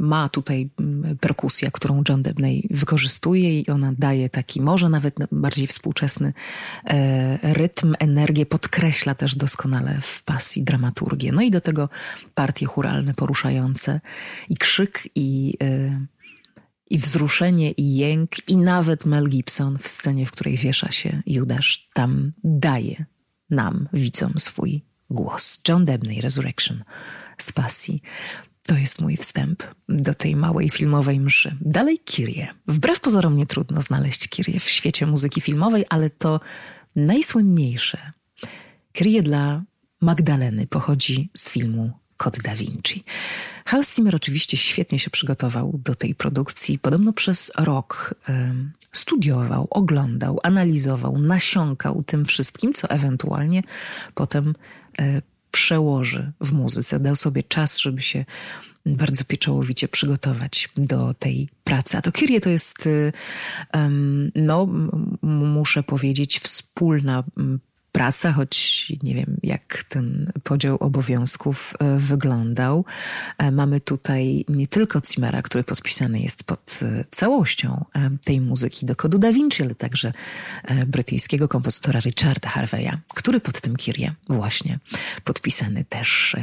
ma 0.01 0.29
tutaj 0.29 0.71
mm, 0.81 1.19
perkusja, 1.19 1.71
którą 1.71 2.03
John 2.09 2.23
Debney 2.23 2.69
wykorzystuje 2.71 3.61
i 3.61 3.71
ona 3.71 3.93
daje 3.99 4.29
taki 4.29 4.61
może 4.61 4.89
nawet 4.89 5.17
bardziej 5.33 5.67
współczesny 5.67 6.33
rytm, 7.43 7.95
energię, 7.99 8.47
podkreśla 8.47 9.15
też 9.15 9.37
doskonale 9.37 9.99
w 10.03 10.23
pasji 10.23 10.63
dramaturgię. 10.63 11.33
No 11.33 11.43
i 11.43 11.51
do 11.51 11.61
tego 11.61 11.89
partie 12.35 12.67
churalne 12.67 13.15
poruszające 13.15 14.01
i 14.49 14.57
krzyk 14.57 15.09
i 15.15 15.57
i 16.93 16.99
wzruszenie, 16.99 17.71
i 17.71 17.95
jęk, 17.95 18.49
i 18.49 18.57
nawet 18.57 19.07
Mel 19.07 19.29
Gibson 19.29 19.79
w 19.79 19.89
scenie, 19.89 20.27
w 20.27 20.33
której 20.33 20.57
wiesza 20.57 20.93
się 20.93 21.23
Judasz, 21.27 21.89
tam 21.95 22.33
daje 22.45 23.05
nam, 23.51 23.89
widzom, 23.93 24.33
swój 24.39 24.83
głos. 25.11 25.61
John 25.69 25.85
Debney, 25.85 26.21
Resurrection 26.21 26.85
z 27.39 27.53
pasji. 27.53 28.03
To 28.63 28.77
jest 28.77 29.01
mój 29.01 29.17
wstęp 29.17 29.63
do 29.89 30.15
tej 30.15 30.37
małej 30.37 30.71
filmowej 30.71 31.21
mszy. 31.21 31.57
Dalej 31.61 31.99
Kirie. 31.99 32.55
Wbrew 32.67 33.01
pozorom 33.01 33.37
nie 33.37 33.47
trudno 33.47 33.83
znaleźć 33.83 34.29
Kirie 34.29 34.61
w 34.61 34.71
świecie 34.71 35.07
muzyki 35.07 35.41
filmowej, 35.41 35.85
ale 35.89 36.11
to 36.11 36.41
najsłynniejsze. 36.97 38.13
Kirie 38.93 39.23
dla 39.23 39.63
Magdaleny 40.01 40.67
pochodzi 40.67 41.31
z 41.35 41.49
filmu 41.49 42.02
Kod 42.23 42.39
Da 42.39 42.55
Vinci. 42.55 43.05
Hans 43.65 43.95
Zimmer 43.97 44.17
oczywiście 44.17 44.57
świetnie 44.57 44.99
się 44.99 45.11
przygotował 45.11 45.81
do 45.85 45.95
tej 45.95 46.15
produkcji. 46.15 46.79
Podobno 46.79 47.13
przez 47.13 47.53
rok 47.59 48.15
studiował, 48.93 49.67
oglądał, 49.71 50.41
analizował, 50.43 51.19
nasiąkał 51.19 52.03
tym 52.03 52.25
wszystkim, 52.25 52.73
co 52.73 52.91
ewentualnie 52.91 53.63
potem 54.15 54.55
e, 54.99 55.23
przełoży 55.51 56.33
w 56.41 56.53
muzyce. 56.53 57.01
Dał 57.01 57.17
sobie 57.17 57.43
czas, 57.43 57.79
żeby 57.79 58.01
się 58.01 58.25
bardzo 58.87 59.25
pieczołowicie 59.25 59.89
przygotować 59.89 60.69
do 60.77 61.15
tej 61.15 61.49
pracy. 61.65 61.97
A 61.97 62.03
to 62.03 62.13
Kyrie 62.13 62.41
to 62.41 62.51
jest, 62.51 62.89
no, 64.35 64.69
muszę 65.23 65.83
powiedzieć, 65.83 66.41
wspólna 66.41 67.25
praca, 67.93 68.33
choć 68.33 68.93
nie 69.03 69.15
wiem, 69.15 69.37
jak 69.43 69.85
ten 69.89 70.33
podział 70.43 70.77
obowiązków 70.77 71.75
e, 71.79 71.99
wyglądał. 71.99 72.85
E, 73.39 73.51
mamy 73.51 73.81
tutaj 73.81 74.45
nie 74.49 74.67
tylko 74.67 75.01
Cimera, 75.01 75.43
który 75.43 75.65
podpisany 75.65 76.21
jest 76.21 76.45
pod 76.45 76.81
e, 76.83 77.05
całością 77.11 77.85
tej 78.25 78.41
muzyki 78.41 78.87
do 78.87 78.97
kodu 78.97 79.19
Da 79.19 79.33
Vinci, 79.33 79.63
ale 79.63 79.75
także 79.75 80.13
brytyjskiego 80.87 81.49
kompozytora 81.49 82.01
Richarda 82.01 82.49
Harveya, 82.49 82.91
który 83.15 83.41
pod 83.41 83.61
tym 83.61 83.77
Kirie 83.77 84.15
właśnie 84.29 84.79
podpisany 85.25 85.85
też 85.89 86.37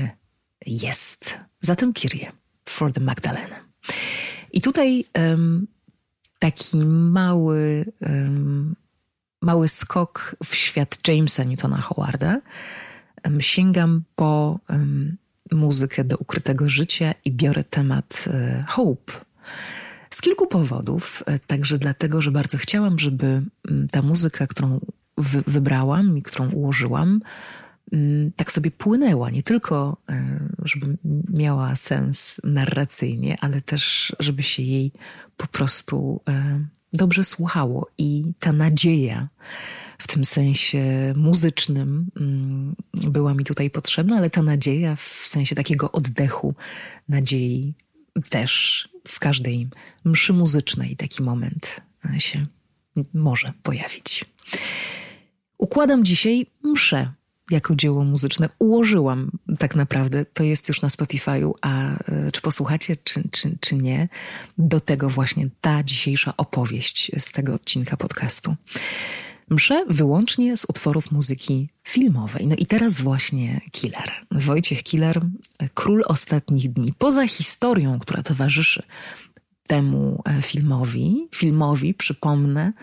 jest. 0.66 1.38
Zatem 1.62 1.94
Kirie 1.94 2.32
for 2.66 2.94
the 2.94 3.02
Magdalena. 3.02 3.56
I 4.54 4.62
tutaj 4.62 5.06
um, 5.16 5.68
taki 6.40 6.78
mały 6.88 7.86
um, 8.02 8.76
mały 9.42 9.68
skok 9.68 10.36
w 10.44 10.56
świat 10.56 11.08
Jamesa 11.08 11.44
Newtona 11.44 11.82
Howarda. 11.82 12.42
Sięgam 13.40 14.04
po 14.16 14.60
um, 14.70 15.18
muzykę 15.52 16.04
do 16.04 16.18
ukrytego 16.18 16.70
życia 16.70 17.14
i 17.26 17.32
biorę 17.32 17.64
temat 17.64 18.26
e, 18.28 18.64
Hope. 18.68 19.14
Z 20.10 20.22
kilku 20.22 20.48
powodów, 20.48 21.24
e, 21.26 21.40
także 21.40 21.78
dlatego, 21.78 22.22
że 22.22 22.32
bardzo 22.32 22.58
chciałam, 22.58 23.00
żeby 23.00 23.42
ta 23.92 24.02
muzyka, 24.02 24.48
którą 24.48 24.80
wy 25.18 25.44
wybrałam 25.48 26.18
i 26.18 26.22
którą 26.22 26.50
ułożyłam, 26.50 27.22
tak 28.36 28.52
sobie 28.52 28.72
płynęła. 28.72 29.30
Nie 29.30 29.44
tylko, 29.44 29.98
e, 30.10 30.40
żeby 30.64 30.98
miała 31.30 31.76
sens 31.76 32.42
narracyjnie, 32.44 33.38
ale 33.42 33.62
też, 33.62 34.16
żeby 34.20 34.44
się 34.44 34.64
jej 34.64 34.92
po 35.38 35.48
prostu 35.48 36.22
dobrze 36.94 37.24
słuchało 37.24 37.88
i 37.98 38.24
ta 38.40 38.52
nadzieja 38.52 39.28
w 39.98 40.08
tym 40.08 40.26
sensie 40.26 41.14
muzycznym 41.16 42.12
mm, 42.18 42.76
była 42.94 43.34
mi 43.34 43.44
tutaj 43.44 43.70
potrzebna, 43.70 44.18
ale 44.18 44.30
ta 44.30 44.44
nadzieja 44.44 44.96
w 44.96 45.24
sensie 45.26 45.56
takiego 45.56 45.92
oddechu, 45.92 46.56
nadziei 47.10 47.74
też 48.30 48.90
w 49.08 49.20
każdej 49.20 49.68
mszy 50.06 50.34
muzycznej 50.34 50.96
taki 50.96 51.24
moment 51.24 51.82
się 52.18 52.46
może 53.14 53.54
pojawić. 53.64 54.26
Układam 55.58 56.06
dzisiaj 56.06 56.46
mszę 56.64 57.14
jako 57.50 57.76
dzieło 57.76 58.04
muzyczne 58.04 58.50
ułożyłam 58.60 59.32
tak 59.60 59.76
naprawdę, 59.76 60.26
to 60.26 60.44
jest 60.44 60.68
już 60.68 60.82
na 60.82 60.88
Spotify'u, 60.88 61.52
a 61.62 61.94
e, 61.94 62.32
czy 62.32 62.42
posłuchacie, 62.42 62.96
czy, 63.04 63.24
czy, 63.32 63.58
czy 63.60 63.76
nie, 63.76 64.10
do 64.58 64.80
tego 64.80 65.10
właśnie 65.10 65.50
ta 65.62 65.84
dzisiejsza 65.84 66.34
opowieść 66.38 67.12
z 67.18 67.32
tego 67.32 67.54
odcinka 67.54 67.98
podcastu. 67.98 68.56
Mszę 69.50 69.86
wyłącznie 69.90 70.58
z 70.58 70.66
utworów 70.70 71.12
muzyki 71.12 71.70
filmowej. 71.84 72.48
No 72.48 72.56
i 72.56 72.66
teraz 72.66 73.02
właśnie 73.02 73.62
Killer. 73.72 74.12
Wojciech 74.32 74.84
Killer, 74.84 75.22
król 75.74 76.04
ostatnich 76.06 76.74
dni. 76.74 76.94
Poza 76.98 77.28
historią, 77.28 78.00
która 78.00 78.24
towarzyszy 78.24 78.84
temu 79.68 80.22
e, 80.26 80.42
filmowi, 80.42 81.28
filmowi, 81.36 81.94
przypomnę, 81.94 82.74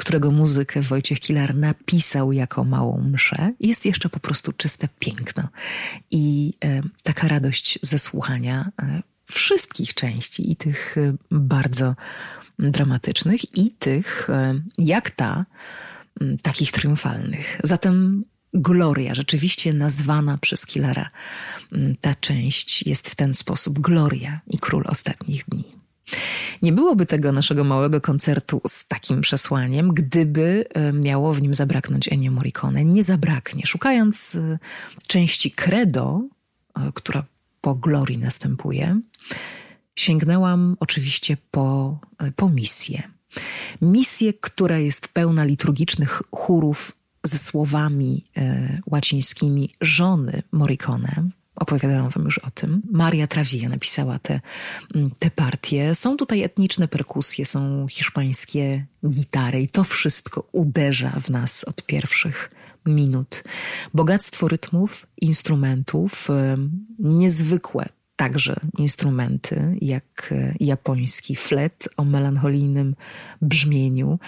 którego 0.00 0.30
muzykę 0.30 0.82
Wojciech 0.82 1.20
Kilar 1.20 1.54
napisał 1.54 2.32
jako 2.32 2.64
małą 2.64 3.02
mszę, 3.12 3.52
jest 3.60 3.86
jeszcze 3.86 4.08
po 4.08 4.20
prostu 4.20 4.52
czyste 4.52 4.88
piękno. 4.98 5.48
I 6.10 6.54
e, 6.64 6.80
taka 7.02 7.28
radość 7.28 7.78
ze 7.82 7.98
słuchania 7.98 8.72
e, 8.82 9.02
wszystkich 9.24 9.94
części 9.94 10.52
i 10.52 10.56
tych 10.56 10.98
e, 10.98 11.14
bardzo 11.30 11.94
dramatycznych 12.58 13.58
i 13.58 13.70
tych, 13.70 14.28
jak 14.78 15.10
ta, 15.10 15.46
takich 16.42 16.72
triumfalnych. 16.72 17.60
Zatem 17.64 18.24
Gloria, 18.54 19.14
rzeczywiście 19.14 19.72
nazwana 19.72 20.38
przez 20.38 20.66
Killara, 20.66 21.10
ta 22.00 22.14
część 22.14 22.86
jest 22.86 23.10
w 23.10 23.14
ten 23.14 23.34
sposób 23.34 23.78
Gloria 23.78 24.40
i 24.46 24.58
Król 24.58 24.84
Ostatnich 24.86 25.44
Dni. 25.48 25.79
Nie 26.62 26.72
byłoby 26.72 27.06
tego 27.06 27.32
naszego 27.32 27.64
małego 27.64 28.00
koncertu 28.00 28.60
z 28.66 28.86
takim 28.86 29.20
przesłaniem, 29.20 29.94
gdyby 29.94 30.64
e, 30.74 30.92
miało 30.92 31.32
w 31.32 31.42
nim 31.42 31.54
zabraknąć 31.54 32.12
Ennio 32.12 32.30
Morricone. 32.30 32.84
Nie 32.84 33.02
zabraknie. 33.02 33.66
Szukając 33.66 34.34
e, 34.34 34.58
części 35.06 35.50
Credo, 35.50 36.22
e, 36.76 36.92
która 36.94 37.24
po 37.60 37.74
Glorii 37.74 38.18
następuje, 38.18 39.00
sięgnęłam 39.96 40.76
oczywiście 40.80 41.36
po, 41.50 41.98
po 42.36 42.48
misję. 42.48 43.02
Misję, 43.82 44.32
która 44.32 44.78
jest 44.78 45.08
pełna 45.08 45.44
liturgicznych 45.44 46.22
chórów 46.34 46.96
ze 47.24 47.38
słowami 47.38 48.24
e, 48.36 48.80
łacińskimi 48.86 49.70
żony 49.80 50.42
Morricone. 50.52 51.30
Opowiadałam 51.60 52.10
wam 52.10 52.24
już 52.24 52.38
o 52.38 52.50
tym. 52.50 52.82
Maria 52.90 53.26
Travia 53.26 53.68
napisała 53.68 54.18
te, 54.18 54.40
mm, 54.94 55.10
te 55.18 55.30
partie. 55.30 55.94
Są 55.94 56.16
tutaj 56.16 56.42
etniczne 56.42 56.88
perkusje, 56.88 57.46
są 57.46 57.86
hiszpańskie 57.88 58.86
gitary 59.08 59.60
i 59.60 59.68
to 59.68 59.84
wszystko 59.84 60.48
uderza 60.52 61.10
w 61.20 61.30
nas 61.30 61.64
od 61.64 61.82
pierwszych 61.82 62.50
minut. 62.86 63.44
Bogactwo 63.94 64.48
rytmów, 64.48 65.06
instrumentów, 65.20 66.28
niezwykłe 66.98 67.86
także 68.16 68.56
instrumenty, 68.78 69.76
jak 69.80 70.28
e, 70.32 70.54
japoński 70.60 71.36
flet 71.36 71.88
o 71.96 72.04
melancholijnym 72.04 72.94
brzmieniu. 73.42 74.18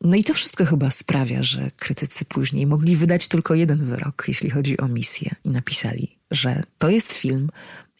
No 0.00 0.16
i 0.16 0.24
to 0.24 0.34
wszystko 0.34 0.64
chyba 0.64 0.90
sprawia, 0.90 1.42
że 1.42 1.70
krytycy 1.76 2.24
później 2.24 2.66
mogli 2.66 2.96
wydać 2.96 3.28
tylko 3.28 3.54
jeden 3.54 3.84
wyrok, 3.84 4.24
jeśli 4.28 4.50
chodzi 4.50 4.80
o 4.80 4.88
misję, 4.88 5.34
i 5.44 5.50
napisali, 5.50 6.18
że 6.30 6.62
to 6.78 6.88
jest 6.88 7.12
film 7.12 7.50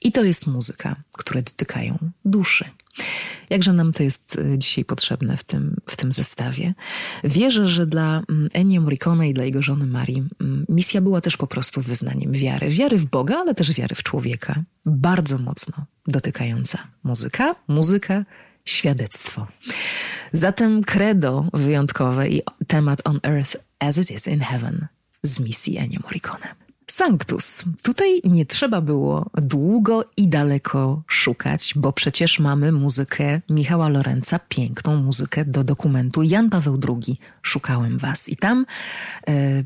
i 0.02 0.12
to 0.12 0.24
jest 0.24 0.46
muzyka, 0.46 0.96
które 1.12 1.42
dotykają 1.42 1.98
duszy. 2.24 2.64
Jakże 3.50 3.72
nam 3.72 3.92
to 3.92 4.02
jest 4.02 4.38
e, 4.38 4.58
dzisiaj 4.58 4.84
potrzebne 4.84 5.36
w 5.36 5.44
tym, 5.44 5.76
w 5.86 5.96
tym 5.96 6.12
zestawie. 6.12 6.74
Wierzę, 7.24 7.68
że 7.68 7.86
dla 7.86 8.22
mm, 8.28 8.48
Ennio 8.52 8.80
Morricone 8.80 9.28
i 9.28 9.34
dla 9.34 9.44
jego 9.44 9.62
żony 9.62 9.86
Marii 9.86 10.24
mm, 10.40 10.66
misja 10.68 11.00
była 11.00 11.20
też 11.20 11.36
po 11.36 11.46
prostu 11.46 11.80
wyznaniem 11.80 12.32
wiary. 12.32 12.70
Wiary 12.70 12.98
w 12.98 13.06
Boga, 13.06 13.36
ale 13.38 13.54
też 13.54 13.72
wiary 13.72 13.94
w 13.94 14.02
człowieka. 14.02 14.62
Bardzo 14.86 15.38
mocno 15.38 15.86
dotykająca 16.06 16.78
muzyka, 17.04 17.54
muzyka, 17.68 18.24
świadectwo. 18.64 19.46
Zatem 20.32 20.84
credo 20.84 21.44
wyjątkowe 21.54 22.28
i 22.28 22.42
temat 22.66 23.00
On 23.04 23.20
Earth 23.22 23.56
as 23.80 23.98
it 23.98 24.10
is 24.10 24.26
in 24.26 24.40
Heaven 24.40 24.86
z 25.22 25.40
misji 25.40 25.78
Ennio 25.78 26.00
Morricone. 26.02 26.65
Sanctus. 26.96 27.64
Tutaj 27.82 28.20
nie 28.24 28.46
trzeba 28.46 28.80
było 28.80 29.30
długo 29.34 30.04
i 30.16 30.28
daleko 30.28 31.02
szukać, 31.06 31.72
bo 31.76 31.92
przecież 31.92 32.38
mamy 32.38 32.72
muzykę 32.72 33.40
Michała 33.50 33.88
Lorenza, 33.88 34.38
piękną 34.38 34.96
muzykę 34.96 35.44
do 35.44 35.64
dokumentu 35.64 36.22
Jan 36.22 36.50
Paweł 36.50 36.80
II. 36.88 37.18
Szukałem 37.42 37.98
was. 37.98 38.28
I 38.28 38.36
tam 38.36 38.66
e, 39.28 39.64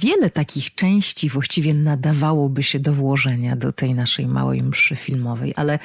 wiele 0.00 0.30
takich 0.30 0.74
części 0.74 1.28
właściwie 1.28 1.74
nadawałoby 1.74 2.62
się 2.62 2.80
do 2.80 2.92
włożenia 2.92 3.56
do 3.56 3.72
tej 3.72 3.94
naszej 3.94 4.26
małej 4.26 4.62
mszy 4.62 4.96
filmowej, 4.96 5.52
ale 5.56 5.78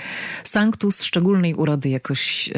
Sanctus 0.43 1.03
szczególnej 1.03 1.55
urody 1.55 1.89
jakoś 1.89 2.49
e, 2.49 2.51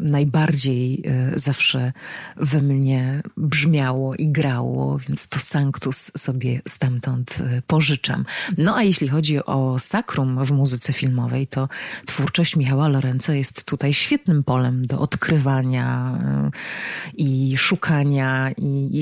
najbardziej 0.00 1.02
e, 1.06 1.38
zawsze 1.38 1.92
we 2.36 2.60
mnie 2.60 3.22
brzmiało 3.36 4.14
i 4.14 4.28
grało, 4.28 4.98
więc 4.98 5.28
to 5.28 5.38
Sanctus 5.38 6.12
sobie 6.16 6.60
stał 6.66 6.97
stamtąd 6.98 7.38
y, 7.58 7.62
pożyczam. 7.66 8.24
No 8.58 8.76
a 8.76 8.82
jeśli 8.82 9.08
chodzi 9.08 9.44
o 9.44 9.78
sakrum 9.78 10.44
w 10.44 10.52
muzyce 10.52 10.92
filmowej, 10.92 11.46
to 11.46 11.68
twórczość 12.06 12.56
Michała 12.56 12.88
Lorenza 12.88 13.34
jest 13.34 13.64
tutaj 13.64 13.94
świetnym 13.94 14.44
polem 14.44 14.86
do 14.86 15.00
odkrywania 15.00 16.18
y, 16.46 17.12
i 17.14 17.58
szukania 17.58 18.50
i, 18.56 18.98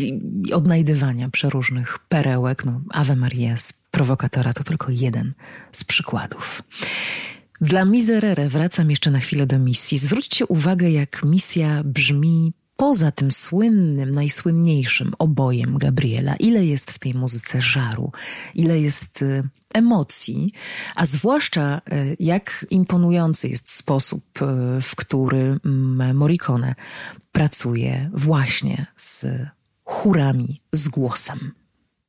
i 0.47 0.53
odnajdywania 0.53 1.29
przeróżnych 1.29 1.99
perełek. 1.99 2.65
No, 2.65 2.81
Ave 2.91 3.17
Maria 3.17 3.57
z 3.57 3.73
prowokatora 3.91 4.53
to 4.53 4.65
tylko 4.65 4.91
jeden 4.91 5.33
z 5.73 5.85
przykładów. 5.85 6.62
Dla 7.61 7.85
Miserere 7.85 8.49
wracam 8.49 8.91
jeszcze 8.91 9.11
na 9.11 9.19
chwilę 9.19 9.47
do 9.47 9.59
misji. 9.59 9.99
Zwróćcie 9.99 10.47
uwagę, 10.47 10.91
jak 10.91 11.25
misja 11.25 11.83
brzmi 11.85 12.53
poza 12.76 13.11
tym 13.11 13.33
słynnym, 13.33 14.11
najsłynniejszym 14.11 15.12
obojem 15.18 15.78
Gabriela, 15.78 16.37
ile 16.37 16.64
jest 16.64 16.90
w 16.90 16.99
tej 16.99 17.14
muzyce 17.14 17.62
żaru, 17.62 18.12
ile 18.54 18.80
jest 18.80 19.23
y, 19.23 19.49
emocji, 19.75 20.52
a 20.95 21.06
zwłaszcza 21.06 21.78
y, 21.92 22.16
jak 22.21 22.66
imponujący 22.71 23.49
jest 23.49 23.73
sposób, 23.73 24.43
y, 24.43 24.82
w 24.82 24.97
który 24.97 25.58
mm, 25.65 26.17
Morricone 26.17 26.75
pracuje 27.32 28.10
właśnie 28.12 28.86
z 28.97 29.26
chórami, 29.84 30.60
z 30.73 30.89
głosem. 30.89 31.52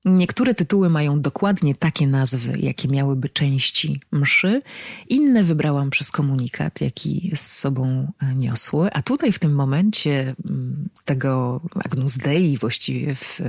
Niektóre 0.08 0.54
tytuły 0.54 0.90
mają 0.90 1.22
dokładnie 1.22 1.76
takie 1.76 2.08
nazwy, 2.08 2.54
jakie 2.60 2.88
miałyby 2.88 3.30
części 3.30 4.02
mszy, 4.12 4.62
inne 5.10 5.44
wybrałam 5.44 5.90
przez 5.90 6.12
komunikat, 6.12 6.82
jaki 6.82 7.32
z 7.36 7.42
sobą 7.42 8.12
e, 8.22 8.36
niosły. 8.36 8.90
A 8.94 9.02
tutaj 9.02 9.32
w 9.32 9.40
tym 9.40 9.56
momencie 9.56 10.36
mm, 10.46 10.90
tego 11.06 11.62
Agnus 11.86 12.18
Dei 12.18 12.58
właściwie 12.58 13.16
w, 13.16 13.42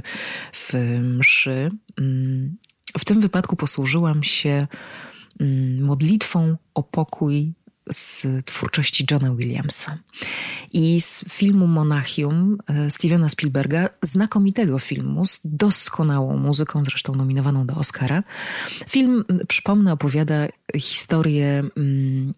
w 0.53 0.75
mszy, 1.19 1.71
mm, 1.99 2.57
w 2.99 3.05
tym 3.05 3.21
wypadku 3.21 3.57
posłużyłam 3.57 4.23
się 4.23 4.67
mm, 5.41 5.85
modlitwą 5.85 6.57
o 6.75 6.83
pokój 6.83 7.53
z 7.91 8.27
twórczości 8.45 9.07
Johna 9.11 9.35
Williamsa 9.35 9.99
i 10.73 11.01
z 11.01 11.25
filmu 11.29 11.67
Monachium 11.67 12.59
e, 12.67 12.91
Stevena 12.91 13.29
Spielberga, 13.29 13.89
znakomitego 14.03 14.79
filmu 14.79 15.27
z 15.27 15.41
doskonałą 15.45 16.37
muzyką, 16.37 16.85
zresztą 16.85 17.15
nominowaną 17.15 17.67
do 17.67 17.75
Oscara. 17.75 18.23
Film, 18.89 19.25
przypomnę, 19.49 19.93
opowiada 19.93 20.49
historię 20.77 21.65
mm, 21.77 22.35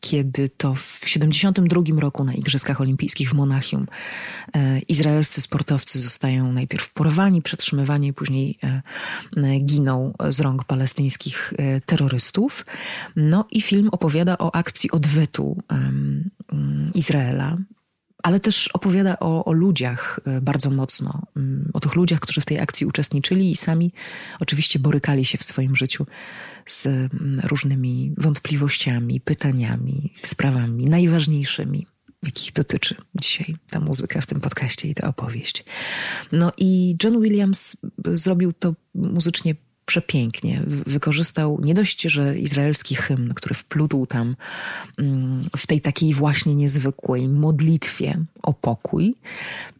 kiedy 0.00 0.48
to 0.48 0.74
w 0.74 1.00
72 1.06 2.00
roku 2.00 2.24
na 2.24 2.34
Igrzyskach 2.34 2.80
Olimpijskich 2.80 3.30
w 3.30 3.34
Monachium 3.34 3.86
e, 4.54 4.78
izraelscy 4.78 5.40
sportowcy 5.40 6.00
zostają 6.00 6.52
najpierw 6.52 6.90
porwani, 6.90 7.42
przetrzymywani, 7.42 8.12
później 8.12 8.58
e, 8.62 9.60
giną 9.60 10.12
z 10.28 10.40
rąk 10.40 10.64
palestyńskich 10.64 11.52
e, 11.58 11.80
terrorystów. 11.80 12.66
No 13.16 13.44
i 13.50 13.60
film 13.60 13.88
opowiada 13.92 14.38
o 14.38 14.54
akcji 14.54 14.90
odwetu 14.90 15.62
Izraela 16.94 17.56
ale 18.22 18.40
też 18.40 18.68
opowiada 18.68 19.18
o, 19.18 19.44
o, 19.44 19.52
ludziach 19.52 20.20
e, 20.26 20.40
bardzo 20.40 20.70
mocno, 20.70 21.22
o 21.72 21.80
tych 21.80 21.94
ludziach, 21.94 22.20
którzy 22.20 22.40
w 22.40 22.44
tej 22.44 22.60
akcji 22.60 22.86
uczestniczyli 22.86 23.50
i 23.50 23.56
sami 23.56 23.92
oczywiście 24.40 24.78
borykali 24.78 25.24
się 25.24 25.38
w 25.38 25.44
swoim 25.44 25.76
życiu 25.76 26.06
z 26.66 26.86
mm, 26.86 27.40
różnymi 27.44 28.14
wątpliwościami, 28.18 29.20
pytaniami, 29.20 30.12
sprawami 30.22 30.86
najważniejszymi, 30.86 31.86
jakich 32.26 32.52
dotyczy 32.52 32.94
dzisiaj 33.14 33.56
ta 33.70 33.80
muzyka 33.80 34.20
w 34.20 34.26
tym 34.26 34.40
podcaście 34.40 34.88
i 34.88 34.94
ta 34.94 35.08
opowieść. 35.08 35.64
No 36.32 36.52
i 36.56 36.96
John 37.04 37.20
Williams 37.22 37.76
zrobił 38.06 38.52
to 38.52 38.74
muzycznie 38.94 39.54
przepięknie. 39.88 40.62
Wykorzystał 40.66 41.60
nie 41.62 41.74
dość, 41.74 42.02
że 42.02 42.38
izraelski 42.38 42.94
hymn, 42.94 43.34
który 43.34 43.54
wplótł 43.54 44.06
tam 44.06 44.36
mm, 44.98 45.40
w 45.56 45.66
tej 45.66 45.80
takiej 45.80 46.14
właśnie 46.14 46.54
niezwykłej 46.54 47.28
modlitwie 47.28 48.24
o 48.42 48.54
pokój, 48.54 49.14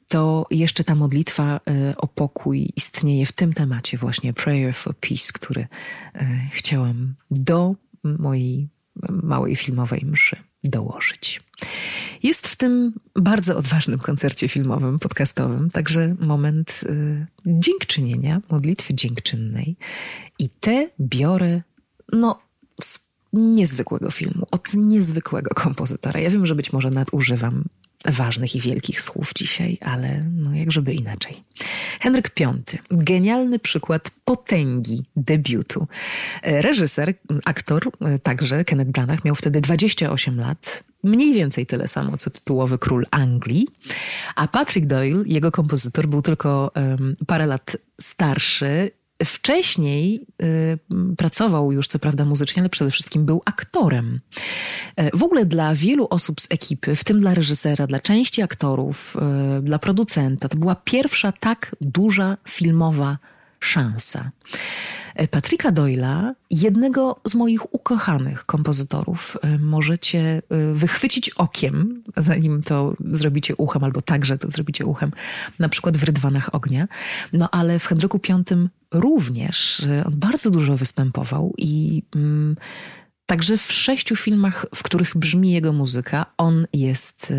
to 0.08 0.46
jeszcze 0.50 0.84
ta 0.84 0.94
modlitwa 0.94 1.60
e, 1.70 1.96
o 1.96 2.06
pokój 2.06 2.68
istnieje 2.76 3.26
w 3.26 3.32
tym 3.32 3.52
temacie 3.52 3.98
właśnie 3.98 4.32
Prayer 4.32 4.74
for 4.74 4.96
Peace, 4.96 5.32
który 5.32 5.66
e, 6.14 6.48
chciałam 6.52 7.14
do 7.30 7.74
mojej 8.04 8.68
małej 9.22 9.56
filmowej 9.56 10.04
mszy 10.04 10.36
dołożyć. 10.64 11.40
Jest 12.22 12.48
w 12.48 12.56
tym 12.56 12.92
bardzo 13.16 13.56
odważnym 13.56 13.98
koncercie 13.98 14.48
filmowym, 14.48 14.98
podcastowym, 14.98 15.70
także 15.70 16.16
moment 16.20 16.80
y, 16.84 17.26
dziękczynienia, 17.46 18.40
modlitwy 18.50 18.94
dziękczynnej. 18.94 19.76
I 20.38 20.48
te 20.48 20.90
biorę, 21.00 21.62
no, 22.12 22.40
z 22.82 23.08
niezwykłego 23.32 24.10
filmu, 24.10 24.46
od 24.50 24.74
niezwykłego 24.74 25.50
kompozytora. 25.54 26.20
Ja 26.20 26.30
wiem, 26.30 26.46
że 26.46 26.54
być 26.54 26.72
może 26.72 26.90
nadużywam 26.90 27.64
ważnych 28.04 28.56
i 28.56 28.60
wielkich 28.60 29.00
słów 29.00 29.32
dzisiaj, 29.34 29.78
ale 29.80 30.24
no 30.32 30.54
jakżeby 30.54 30.94
inaczej. 30.94 31.44
Henryk 32.00 32.30
V. 32.38 32.54
Genialny 32.90 33.58
przykład 33.58 34.10
potęgi 34.24 35.04
debiutu. 35.16 35.86
E, 36.42 36.62
reżyser, 36.62 37.14
aktor 37.44 37.90
e, 38.00 38.18
także, 38.18 38.64
Kenneth 38.64 38.90
Branagh, 38.90 39.24
miał 39.24 39.34
wtedy 39.34 39.60
28 39.60 40.40
lat, 40.40 40.84
mniej 41.02 41.34
więcej 41.34 41.66
tyle 41.66 41.88
samo, 41.88 42.16
co 42.16 42.30
tytułowy 42.30 42.78
król 42.78 43.04
Anglii, 43.10 43.66
a 44.36 44.48
Patrick 44.48 44.86
Doyle, 44.86 45.22
jego 45.26 45.52
kompozytor, 45.52 46.06
był 46.06 46.22
tylko 46.22 46.70
um, 46.76 47.16
parę 47.26 47.46
lat 47.46 47.76
starszy 48.00 48.90
Wcześniej 49.24 50.26
y, 50.42 50.78
pracował 51.16 51.72
już, 51.72 51.88
co 51.88 51.98
prawda, 51.98 52.24
muzycznie, 52.24 52.62
ale 52.62 52.68
przede 52.68 52.90
wszystkim 52.90 53.24
był 53.24 53.42
aktorem. 53.44 54.20
Y, 55.00 55.10
w 55.14 55.22
ogóle 55.22 55.46
dla 55.46 55.74
wielu 55.74 56.06
osób 56.10 56.40
z 56.40 56.46
ekipy, 56.50 56.96
w 56.96 57.04
tym 57.04 57.20
dla 57.20 57.34
reżysera, 57.34 57.86
dla 57.86 58.00
części 58.00 58.42
aktorów, 58.42 59.16
y, 59.58 59.62
dla 59.62 59.78
producenta, 59.78 60.48
to 60.48 60.56
była 60.56 60.74
pierwsza 60.74 61.32
tak 61.32 61.76
duża 61.80 62.36
filmowa 62.48 63.18
szansa. 63.60 64.30
Patricka 65.30 65.70
Doyla, 65.70 66.34
jednego 66.50 67.20
z 67.24 67.34
moich 67.34 67.74
ukochanych 67.74 68.44
kompozytorów, 68.46 69.36
możecie 69.58 70.42
wychwycić 70.72 71.30
okiem, 71.30 72.02
zanim 72.16 72.62
to 72.62 72.94
zrobicie 73.10 73.56
uchem, 73.56 73.84
albo 73.84 74.02
także 74.02 74.38
to 74.38 74.50
zrobicie 74.50 74.86
uchem, 74.86 75.12
na 75.58 75.68
przykład 75.68 75.96
w 75.96 76.04
Rydwanach 76.04 76.54
Ognia. 76.54 76.88
No 77.32 77.48
ale 77.50 77.78
w 77.78 77.86
Henryku 77.86 78.20
V 78.28 78.68
również 78.94 79.86
on 80.04 80.16
bardzo 80.16 80.50
dużo 80.50 80.76
występował 80.76 81.54
i 81.58 82.02
mm, 82.14 82.56
także 83.26 83.58
w 83.58 83.72
sześciu 83.72 84.16
filmach, 84.16 84.66
w 84.74 84.82
których 84.82 85.16
brzmi 85.16 85.52
jego 85.52 85.72
muzyka, 85.72 86.26
on 86.36 86.66
jest 86.72 87.32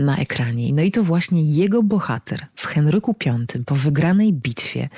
na 0.00 0.18
ekranie. 0.18 0.72
No 0.72 0.82
i 0.82 0.90
to 0.90 1.04
właśnie 1.04 1.42
jego 1.42 1.82
bohater 1.82 2.46
w 2.54 2.66
Henryku 2.66 3.16
V 3.24 3.64
po 3.66 3.74
wygranej 3.74 4.32
bitwie 4.32 4.88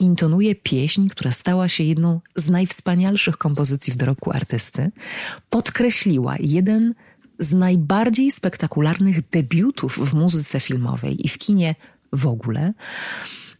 intonuje 0.00 0.54
pieśń, 0.54 1.08
która 1.08 1.32
stała 1.32 1.68
się 1.68 1.84
jedną 1.84 2.20
z 2.36 2.50
najwspanialszych 2.50 3.36
kompozycji 3.38 3.92
w 3.92 3.96
dorobku 3.96 4.32
artysty. 4.32 4.90
Podkreśliła 5.50 6.36
jeden 6.40 6.94
z 7.38 7.52
najbardziej 7.52 8.30
spektakularnych 8.30 9.28
debiutów 9.28 9.98
w 9.98 10.14
muzyce 10.14 10.60
filmowej 10.60 11.26
i 11.26 11.28
w 11.28 11.38
kinie 11.38 11.74
w 12.12 12.26
ogóle. 12.26 12.72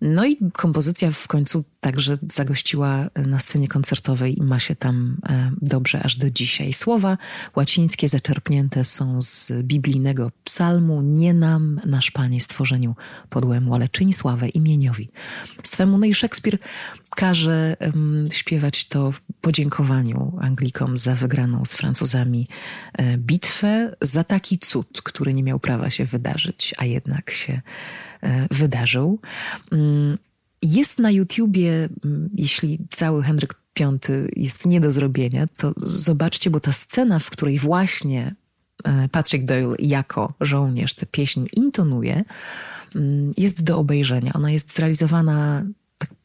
No 0.01 0.25
i 0.25 0.39
kompozycja 0.53 1.11
w 1.11 1.29
końcu 1.29 1.65
także 1.81 2.17
zagościła 2.31 3.11
na 3.27 3.39
scenie 3.39 3.69
koncertowej 3.69 4.39
i 4.39 4.43
ma 4.43 4.61
się 4.61 4.77
tam 4.77 5.17
e, 5.29 5.53
dobrze 5.63 6.03
aż 6.03 6.17
do 6.17 6.31
dzisiaj. 6.31 6.73
Słowa 6.73 7.19
łacińskie 7.57 8.09
zaczerpnięte 8.09 8.85
są 8.85 9.23
z 9.23 9.53
biblijnego 9.63 10.31
psalmu 10.45 11.03
Nie 11.03 11.35
nam, 11.35 11.81
nasz 11.87 12.11
Panie, 12.11 12.41
stworzeniu 12.41 12.97
podłemu, 13.31 13.75
ale 13.75 13.89
czyń 13.89 14.13
sławę 14.13 14.49
imieniowi 14.49 15.09
swemu. 15.65 15.99
No 15.99 16.07
i 16.07 16.15
Szekspir 16.15 16.59
każe 17.17 17.77
um, 17.81 18.29
śpiewać 18.33 18.85
to 18.85 19.13
w 19.13 19.21
podziękowaniu 19.41 20.39
Anglikom 20.41 20.99
za 20.99 21.15
wygraną 21.15 21.65
z 21.65 21.75
Francuzami 21.75 22.49
e, 22.93 23.19
bitwę, 23.19 23.97
za 24.03 24.25
taki 24.25 24.59
cud, 24.59 25.03
który 25.03 25.35
nie 25.35 25.43
miał 25.43 25.61
prawa 25.61 25.91
się 25.91 26.05
wydarzyć, 26.05 26.75
a 26.79 26.85
jednak 26.85 27.31
się 27.31 27.53
E, 27.53 28.10
wydarzył. 28.51 29.19
Mm, 29.73 30.19
jest 30.63 30.99
na 30.99 31.11
YouTubie, 31.11 31.89
mm, 32.05 32.31
jeśli 32.35 32.79
cały 32.91 33.23
Henryk 33.23 33.55
V 33.79 33.99
jest 34.37 34.67
nie 34.67 34.81
do 34.81 34.93
zrobienia, 34.93 35.47
to 35.57 35.73
zobaczcie, 35.77 36.51
bo 36.51 36.61
ta 36.61 36.73
scena, 36.73 37.19
w 37.19 37.31
której 37.31 37.59
właśnie 37.59 38.35
e, 38.85 39.09
Patrick 39.09 39.45
Doyle 39.45 39.75
jako 39.79 40.33
żołnierz 40.41 40.95
tę 40.95 41.07
pieśń 41.07 41.47
intonuje, 41.57 42.25
mm, 42.95 43.33
jest 43.37 43.63
do 43.63 43.79
obejrzenia. 43.79 44.33
Ona 44.33 44.51
jest 44.51 44.75
zrealizowana 44.75 45.65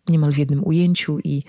niemal 0.09 0.31
w 0.31 0.37
jednym 0.37 0.63
ujęciu 0.63 1.19
i 1.23 1.43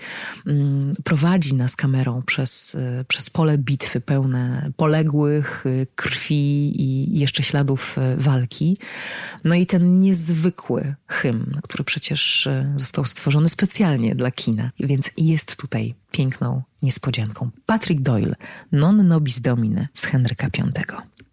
mm, 0.45 0.93
prowadzi 1.03 1.55
nas 1.55 1.75
kamerą 1.75 2.21
przez, 2.21 2.75
y, 2.75 3.05
przez 3.07 3.29
pole 3.29 3.57
bitwy 3.57 4.01
pełne 4.01 4.71
poległych, 4.75 5.65
y, 5.65 5.87
krwi 5.95 6.81
i 6.81 7.19
jeszcze 7.19 7.43
śladów 7.43 7.97
y, 7.97 8.17
walki. 8.17 8.77
No 9.43 9.55
i 9.55 9.65
ten 9.65 9.99
niezwykły 9.99 10.95
hymn, 11.07 11.59
który 11.63 11.83
przecież 11.83 12.49
został 12.75 13.05
stworzony 13.05 13.49
specjalnie 13.49 14.15
dla 14.15 14.31
kina, 14.31 14.71
więc 14.79 15.11
jest 15.17 15.55
tutaj 15.55 15.95
piękną 16.11 16.61
niespodzianką. 16.81 17.49
Patrick 17.65 18.01
Doyle, 18.01 18.35
Non 18.71 19.07
nobis 19.07 19.41
domine 19.41 19.87
z 19.93 20.05
Henryka 20.05 20.47
V. 20.57 20.71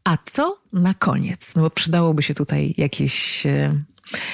A 0.05 0.19
co 0.25 0.59
na 0.73 0.95
koniec? 0.95 1.55
No 1.57 1.63
bo 1.63 1.71
przydałoby 1.71 2.23
się 2.23 2.35
tutaj 2.35 2.75
jakieś 2.79 3.47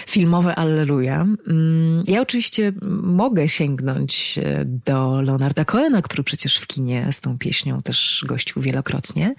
filmowe 0.06 0.54
Alleluja. 0.54 1.20
Mm, 1.20 2.04
ja 2.06 2.20
oczywiście 2.20 2.72
mogę 3.02 3.48
sięgnąć 3.48 4.38
e, 4.38 4.64
do 4.64 5.20
Leonarda 5.20 5.64
Cohena, 5.64 6.02
który 6.02 6.22
przecież 6.22 6.56
w 6.56 6.66
kinie 6.66 7.09
z 7.12 7.20
tą 7.20 7.38
pieśnią 7.38 7.80
też 7.80 8.24
gościł 8.28 8.62
wielokrotnie. 8.62 9.35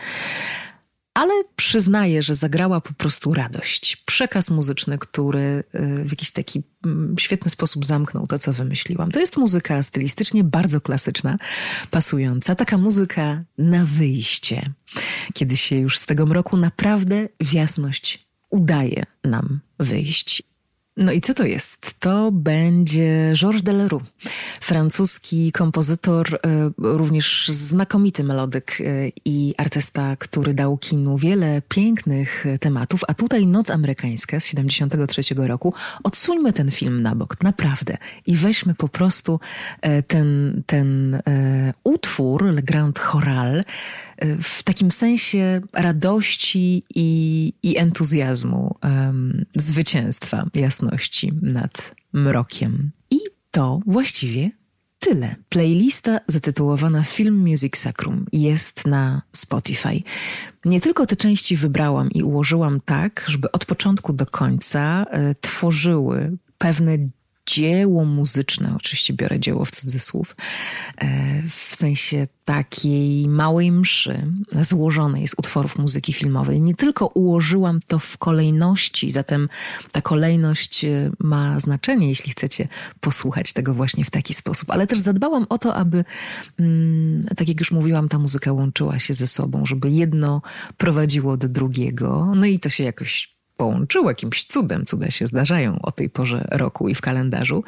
Ale 1.13 1.33
przyznaję, 1.55 2.21
że 2.21 2.35
zagrała 2.35 2.81
po 2.81 2.93
prostu 2.93 3.33
radość. 3.33 3.95
Przekaz 3.95 4.49
muzyczny, 4.49 4.97
który 4.97 5.63
e, 5.73 6.05
w 6.05 6.09
jakiś 6.09 6.31
taki 6.31 6.63
mm, 6.85 7.15
świetny 7.19 7.51
sposób 7.51 7.85
zamknął 7.85 8.27
to, 8.27 8.39
co 8.39 8.53
wymyśliłam. 8.53 9.11
To 9.11 9.19
jest 9.19 9.37
muzyka 9.37 9.83
stylistycznie 9.83 10.43
bardzo 10.43 10.81
klasyczna, 10.81 11.37
pasująca. 11.89 12.55
Taka 12.55 12.77
muzyka 12.77 13.43
na 13.57 13.85
wyjście, 13.85 14.73
kiedy 15.33 15.57
się 15.57 15.75
już 15.75 15.97
z 15.97 16.05
tego 16.05 16.25
mroku 16.25 16.57
naprawdę 16.57 17.27
w 17.39 17.53
jasność 17.53 18.30
udaje 18.51 19.03
nam 19.23 19.59
wyjść. 19.79 20.43
No 20.97 21.11
i 21.11 21.21
co 21.21 21.33
to 21.33 21.43
jest? 21.43 21.99
To 21.99 22.31
będzie 22.31 23.33
Georges 23.35 23.63
Delerue, 23.63 24.01
francuski 24.61 25.51
kompozytor, 25.51 26.35
e, 26.35 26.39
również 26.77 27.47
znakomity 27.47 28.23
melodyk 28.23 28.77
e, 28.81 28.83
i 29.25 29.53
artysta, 29.57 30.15
który 30.15 30.53
dał 30.53 30.77
kinu 30.77 31.17
wiele 31.17 31.61
pięknych 31.69 32.45
tematów, 32.59 33.01
a 33.07 33.13
tutaj 33.13 33.47
Noc 33.47 33.69
Amerykańska 33.69 34.39
z 34.39 34.45
73 34.45 35.21
roku. 35.35 35.73
Odsuńmy 36.03 36.53
ten 36.53 36.71
film 36.71 37.01
na 37.01 37.15
bok, 37.15 37.43
naprawdę, 37.43 37.97
i 38.25 38.35
weźmy 38.35 38.75
po 38.75 38.87
prostu 38.87 39.39
e, 39.81 40.03
ten, 40.03 40.61
ten 40.65 41.21
utwór, 41.83 42.45
Le 42.45 42.61
Grand 42.61 42.99
Choral, 42.99 43.63
w 44.41 44.63
takim 44.63 44.91
sensie 44.91 45.61
radości 45.73 46.83
i, 46.95 47.53
i 47.63 47.77
entuzjazmu, 47.77 48.75
um, 48.83 49.45
zwycięstwa 49.55 50.45
jasności 50.55 51.31
nad 51.41 51.95
mrokiem. 52.13 52.91
I 53.11 53.19
to 53.51 53.79
właściwie 53.85 54.51
tyle. 54.99 55.35
Playlista 55.49 56.19
zatytułowana 56.27 57.03
Film 57.03 57.37
Music 57.37 57.77
Sacrum 57.77 58.25
jest 58.33 58.87
na 58.87 59.21
Spotify. 59.33 60.03
Nie 60.65 60.81
tylko 60.81 61.05
te 61.05 61.15
części 61.15 61.57
wybrałam 61.57 62.11
i 62.11 62.23
ułożyłam 62.23 62.81
tak, 62.85 63.25
żeby 63.27 63.51
od 63.51 63.65
początku 63.65 64.13
do 64.13 64.25
końca 64.25 65.05
y, 65.31 65.35
tworzyły 65.41 66.37
pewne 66.57 66.97
dzieło 67.51 68.05
muzyczne, 68.05 68.73
oczywiście 68.75 69.13
biorę 69.13 69.39
dzieło 69.39 69.65
w 69.65 69.71
cudzysłów, 69.71 70.35
e, 70.97 71.43
w 71.49 71.75
sensie 71.75 72.27
takiej 72.45 73.27
małej 73.27 73.71
mszy 73.71 74.27
złożonej 74.61 75.27
z 75.27 75.33
utworów 75.37 75.77
muzyki 75.77 76.13
filmowej. 76.13 76.61
Nie 76.61 76.75
tylko 76.75 77.07
ułożyłam 77.07 77.79
to 77.87 77.99
w 77.99 78.17
kolejności, 78.17 79.11
zatem 79.11 79.49
ta 79.91 80.01
kolejność 80.01 80.85
e, 80.85 81.11
ma 81.19 81.59
znaczenie, 81.59 82.09
jeśli 82.09 82.31
chcecie 82.31 82.67
posłuchać 82.99 83.53
tego 83.53 83.73
właśnie 83.73 84.05
w 84.05 84.09
taki 84.09 84.33
sposób, 84.33 84.71
ale 84.71 84.87
też 84.87 84.99
zadbałam 84.99 85.45
o 85.49 85.57
to, 85.57 85.75
aby, 85.75 86.05
mm, 86.59 87.25
tak 87.37 87.47
jak 87.47 87.59
już 87.59 87.71
mówiłam, 87.71 88.09
ta 88.09 88.19
muzyka 88.19 88.53
łączyła 88.53 88.99
się 88.99 89.13
ze 89.13 89.27
sobą, 89.27 89.65
żeby 89.65 89.89
jedno 89.89 90.41
prowadziło 90.77 91.37
do 91.37 91.49
drugiego, 91.49 92.31
no 92.35 92.45
i 92.45 92.59
to 92.59 92.69
się 92.69 92.83
jakoś 92.83 93.40
połączyło 93.61 94.09
jakimś 94.09 94.43
cudem. 94.43 94.85
Cuda 94.85 95.11
się 95.11 95.27
zdarzają 95.27 95.79
o 95.81 95.91
tej 95.91 96.09
porze 96.09 96.47
roku 96.51 96.89
i 96.89 96.95
w 96.95 97.01
kalendarzu. 97.01 97.63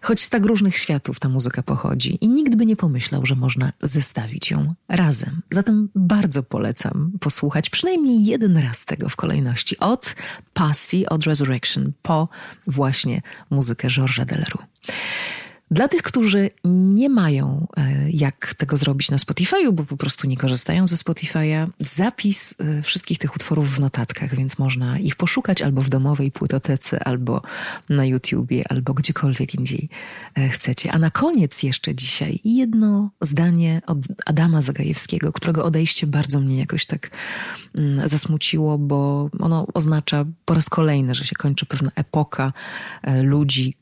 Choć 0.00 0.20
z 0.20 0.30
tak 0.30 0.44
różnych 0.44 0.76
światów 0.76 1.20
ta 1.20 1.28
muzyka 1.28 1.62
pochodzi 1.62 2.18
i 2.20 2.28
nikt 2.28 2.54
by 2.54 2.66
nie 2.66 2.76
pomyślał, 2.76 3.26
że 3.26 3.34
można 3.34 3.72
zestawić 3.82 4.50
ją 4.50 4.74
razem. 4.88 5.42
Zatem 5.50 5.88
bardzo 5.94 6.42
polecam 6.42 7.12
posłuchać 7.20 7.70
przynajmniej 7.70 8.24
jeden 8.24 8.56
raz 8.56 8.84
tego 8.84 9.08
w 9.08 9.16
kolejności. 9.16 9.78
Od 9.78 10.14
Passy, 10.54 11.08
od 11.08 11.24
Resurrection 11.24 11.92
po 12.02 12.28
właśnie 12.66 13.22
muzykę 13.50 13.88
Georgesa 13.88 14.24
Deleru. 14.24 14.58
Dla 15.72 15.88
tych, 15.88 16.02
którzy 16.02 16.50
nie 16.64 17.08
mają 17.08 17.66
e, 17.76 18.10
jak 18.10 18.54
tego 18.54 18.76
zrobić 18.76 19.10
na 19.10 19.16
Spotify'u, 19.16 19.72
bo 19.72 19.84
po 19.84 19.96
prostu 19.96 20.26
nie 20.26 20.36
korzystają 20.36 20.86
ze 20.86 20.96
Spotify'a, 20.96 21.68
zapis 21.78 22.54
e, 22.58 22.82
wszystkich 22.82 23.18
tych 23.18 23.36
utworów 23.36 23.74
w 23.74 23.80
notatkach, 23.80 24.34
więc 24.34 24.58
można 24.58 24.98
ich 24.98 25.16
poszukać 25.16 25.62
albo 25.62 25.82
w 25.82 25.88
domowej 25.88 26.30
płytotece, 26.30 27.04
albo 27.04 27.42
na 27.88 28.04
YouTubie, 28.04 28.64
albo 28.68 28.94
gdziekolwiek 28.94 29.54
indziej 29.54 29.88
e, 30.34 30.48
chcecie. 30.48 30.92
A 30.92 30.98
na 30.98 31.10
koniec 31.10 31.62
jeszcze 31.62 31.94
dzisiaj 31.94 32.40
jedno 32.44 33.10
zdanie 33.20 33.82
od 33.86 33.98
Adama 34.26 34.62
Zagajewskiego, 34.62 35.32
którego 35.32 35.64
odejście 35.64 36.06
bardzo 36.06 36.40
mnie 36.40 36.58
jakoś 36.58 36.86
tak 36.86 37.10
mm, 37.78 38.08
zasmuciło, 38.08 38.78
bo 38.78 39.30
ono 39.40 39.66
oznacza 39.74 40.24
po 40.44 40.54
raz 40.54 40.70
kolejny, 40.70 41.14
że 41.14 41.24
się 41.24 41.36
kończy 41.36 41.66
pewna 41.66 41.90
epoka 41.96 42.52
ludzi, 43.22 43.74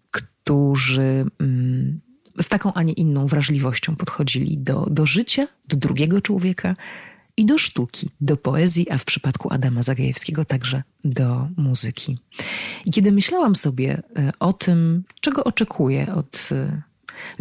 którzy 0.48 1.26
mm, 1.40 2.00
z 2.40 2.48
taką, 2.48 2.72
a 2.72 2.82
nie 2.82 2.92
inną 2.92 3.26
wrażliwością 3.26 3.96
podchodzili 3.96 4.58
do, 4.58 4.86
do 4.90 5.06
życia, 5.06 5.46
do 5.68 5.76
drugiego 5.76 6.20
człowieka 6.20 6.76
i 7.36 7.46
do 7.46 7.58
sztuki, 7.58 8.10
do 8.20 8.36
poezji, 8.36 8.90
a 8.90 8.98
w 8.98 9.04
przypadku 9.04 9.52
Adama 9.52 9.82
Zagajewskiego 9.82 10.44
także 10.44 10.82
do 11.04 11.48
muzyki. 11.56 12.18
I 12.84 12.90
kiedy 12.90 13.12
myślałam 13.12 13.56
sobie 13.56 14.02
e, 14.16 14.32
o 14.40 14.52
tym, 14.52 15.04
czego 15.20 15.44
oczekuję 15.44 16.14
od 16.14 16.48
e, 16.52 16.82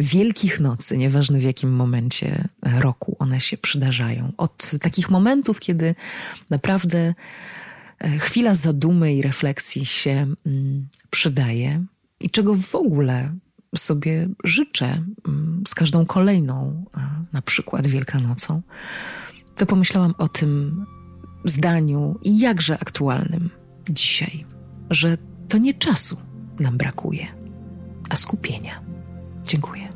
Wielkich 0.00 0.60
Nocy, 0.60 0.98
nieważne 0.98 1.38
w 1.38 1.42
jakim 1.42 1.72
momencie 1.72 2.48
roku 2.62 3.16
one 3.18 3.40
się 3.40 3.56
przydarzają, 3.56 4.32
od 4.36 4.70
takich 4.80 5.10
momentów, 5.10 5.60
kiedy 5.60 5.94
naprawdę 6.50 7.14
e, 7.98 8.18
chwila 8.18 8.54
zadumy 8.54 9.14
i 9.14 9.22
refleksji 9.22 9.86
się 9.86 10.34
mm, 10.46 10.88
przydaje, 11.10 11.84
i 12.20 12.30
czego 12.30 12.54
w 12.54 12.74
ogóle 12.74 13.34
sobie 13.76 14.28
życzę 14.44 15.04
mm, 15.28 15.62
z 15.68 15.74
każdą 15.74 16.06
kolejną, 16.06 16.84
na 17.32 17.42
przykład 17.42 17.86
Wielkanocą, 17.86 18.62
to 19.56 19.66
pomyślałam 19.66 20.14
o 20.18 20.28
tym 20.28 20.84
zdaniu 21.44 22.18
i 22.22 22.38
jakże 22.38 22.78
aktualnym 22.78 23.50
dzisiaj, 23.90 24.46
że 24.90 25.18
to 25.48 25.58
nie 25.58 25.74
czasu 25.74 26.16
nam 26.60 26.76
brakuje, 26.76 27.26
a 28.08 28.16
skupienia. 28.16 28.82
Dziękuję. 29.44 29.87